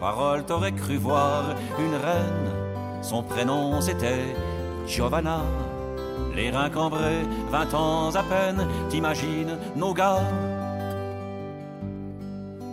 [0.00, 3.02] Parole t'aurais cru voir une reine.
[3.02, 4.34] Son prénom c'était
[4.86, 5.42] Giovanna.
[6.38, 10.22] Les reins cambrés, vingt ans à peine, t'imagines nos gars.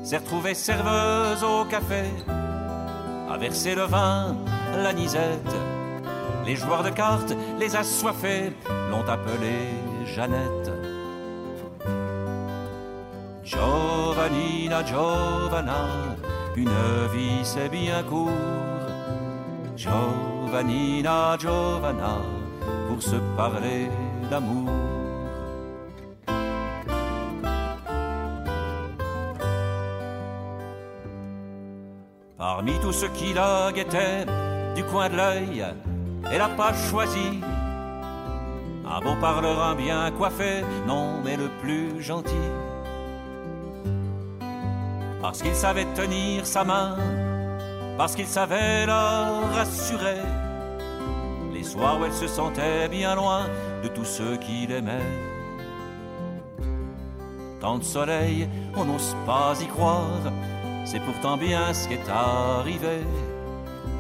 [0.04, 2.04] S'est retrouvée serveuse au café,
[3.28, 4.36] a versé le vin,
[4.84, 5.56] la nisette.
[6.46, 8.54] Les joueurs de cartes, les assoiffés,
[8.92, 9.74] l'ont appelée
[10.06, 10.72] Jeannette.
[13.44, 15.88] Giovannina, Giovanna,
[16.56, 16.70] une
[17.12, 18.30] vie c'est bien court.
[19.76, 22.20] Giovannina, Giovanna,
[22.95, 23.89] pour se parler
[24.30, 24.69] d'amour.
[32.38, 34.26] Parmi tous ceux qui la guettaient
[34.76, 35.65] du coin de l'œil,
[36.31, 37.41] elle a pas choisi
[38.88, 42.47] un beau parleur, un bien coiffé, non, mais le plus gentil.
[45.22, 46.95] Parce qu'il savait tenir sa main,
[47.97, 50.44] parce qu'il savait la rassurer.
[51.77, 53.47] Où elle se sentait bien loin
[53.84, 55.11] de tous ceux qui l'aimaient.
[57.60, 60.31] Tant de soleil, on n'ose pas y croire,
[60.85, 63.02] c'est pourtant bien ce qui est arrivé.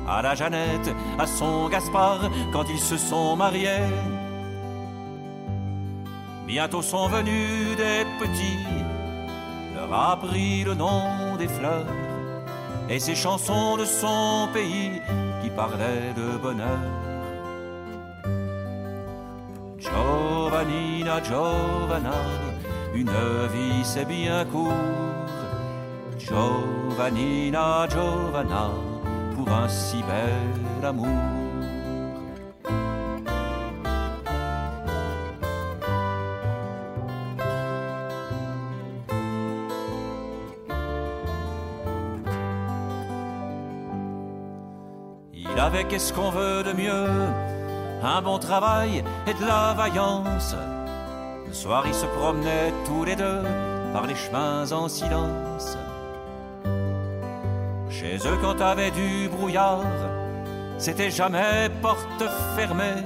[0.07, 3.89] À la Jeannette, à son Gaspard, quand ils se sont mariés.
[6.47, 8.67] Bientôt sont venus des petits,
[9.75, 11.87] leur a appris le nom des fleurs
[12.87, 15.01] et ces chansons de son pays
[15.41, 17.04] qui parlaient de bonheur.
[20.65, 22.13] Giovannina, Giovanna,
[22.95, 23.11] une
[23.53, 24.73] vie c'est bien court.
[26.17, 28.71] Giovannina, Giovanna,
[29.35, 31.05] pour un si bel amour.
[45.33, 47.54] Il avait qu'est-ce qu'on veut de mieux?
[48.07, 50.55] Un bon travail et de la vaillance.
[51.47, 53.41] Le soir, ils se promenaient tous les deux
[53.93, 55.75] par les chemins en silence.
[57.89, 59.81] Chez eux, quand t'avais du brouillard,
[60.77, 62.23] c'était jamais porte
[62.55, 63.01] fermée.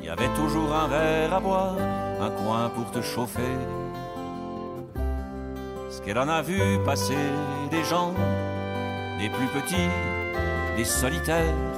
[0.00, 1.76] Il y avait toujours un verre à boire,
[2.22, 3.56] un coin pour te chauffer.
[5.90, 7.28] Ce qu'elle en a vu passer
[7.70, 8.14] des gens,
[9.18, 9.90] des plus petits,
[10.78, 11.71] des solitaires.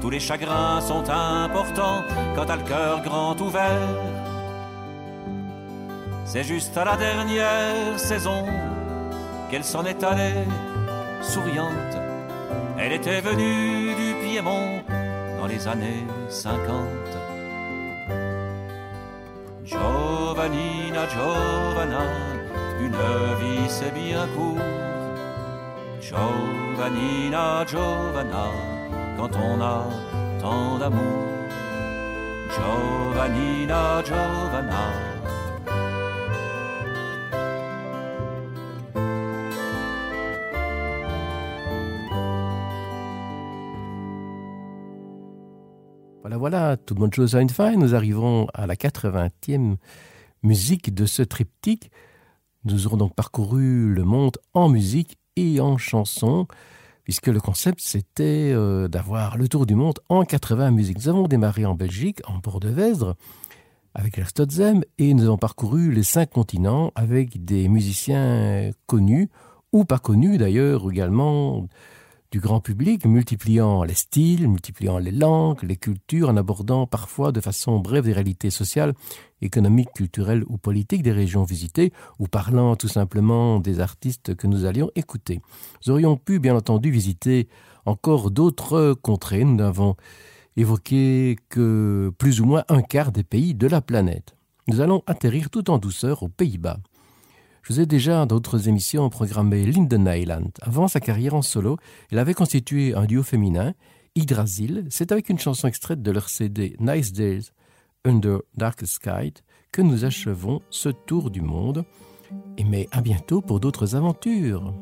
[0.00, 2.04] Tous les chagrins sont importants
[2.34, 3.88] quand t'as le cœur grand ouvert.
[6.24, 8.44] C'est juste à la dernière saison
[9.50, 10.44] qu'elle s'en est allée,
[11.22, 11.96] souriante.
[12.78, 14.82] Elle était venue du Piémont
[15.40, 16.58] dans les années 50.
[19.64, 22.02] Giovannina, Giovanna,
[22.80, 22.92] une
[23.40, 24.58] vie c'est bien court.
[26.00, 28.46] Giovannina, Giovanna,
[29.16, 29.88] quand on a
[30.40, 31.24] tant d'amour.
[32.54, 35.06] Giovannina, Giovanna.
[46.22, 47.76] Voilà, voilà, toute bonne chose a une fin.
[47.76, 49.76] Nous arrivons à la 80e
[50.42, 51.90] musique de ce triptyque.
[52.64, 56.48] Nous aurons donc parcouru le monde en musique et en chanson,
[57.06, 60.96] puisque le concept c'était euh, d'avoir le tour du monde en 80 musiques.
[60.98, 63.14] Nous avons démarré en Belgique, en Port de Vesdre,
[63.94, 69.30] avec la Stotzem, et nous avons parcouru les cinq continents avec des musiciens connus,
[69.72, 71.68] ou pas connus d'ailleurs également,
[72.32, 77.40] du grand public, multipliant les styles, multipliant les langues, les cultures, en abordant parfois de
[77.40, 78.94] façon brève des réalités sociales,
[79.42, 84.64] économiques, culturelles ou politiques des régions visitées, ou parlant tout simplement des artistes que nous
[84.64, 85.40] allions écouter.
[85.84, 87.48] Nous aurions pu bien entendu visiter
[87.84, 89.44] encore d'autres contrées.
[89.44, 89.96] Nous n'avons
[90.56, 94.36] évoqué que plus ou moins un quart des pays de la planète.
[94.68, 96.78] Nous allons atterrir tout en douceur aux Pays-Bas.
[97.62, 100.50] Je vous ai déjà d'autres émissions programmé Linden Island.
[100.62, 101.78] Avant sa carrière en solo,
[102.10, 103.74] elle avait constitué un duo féminin,
[104.14, 104.86] Yggdrasil.
[104.88, 107.50] C'est avec une chanson extraite de leur CD Nice Days
[108.06, 109.32] Under Dark Sky
[109.72, 111.84] que nous achevons ce tour du monde.
[112.56, 114.72] Et mais à bientôt pour d'autres aventures.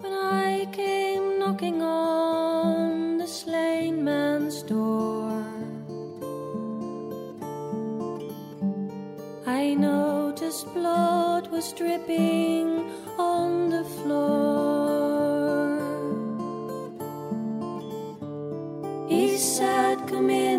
[0.00, 5.32] When I came knocking on the slain man's door,
[9.44, 12.84] I noticed blood was dripping
[13.18, 15.78] on the floor.
[19.08, 20.51] He said, Come in,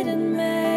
[0.00, 0.69] hidden man.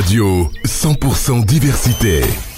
[0.00, 2.49] Radio, 100% diversité.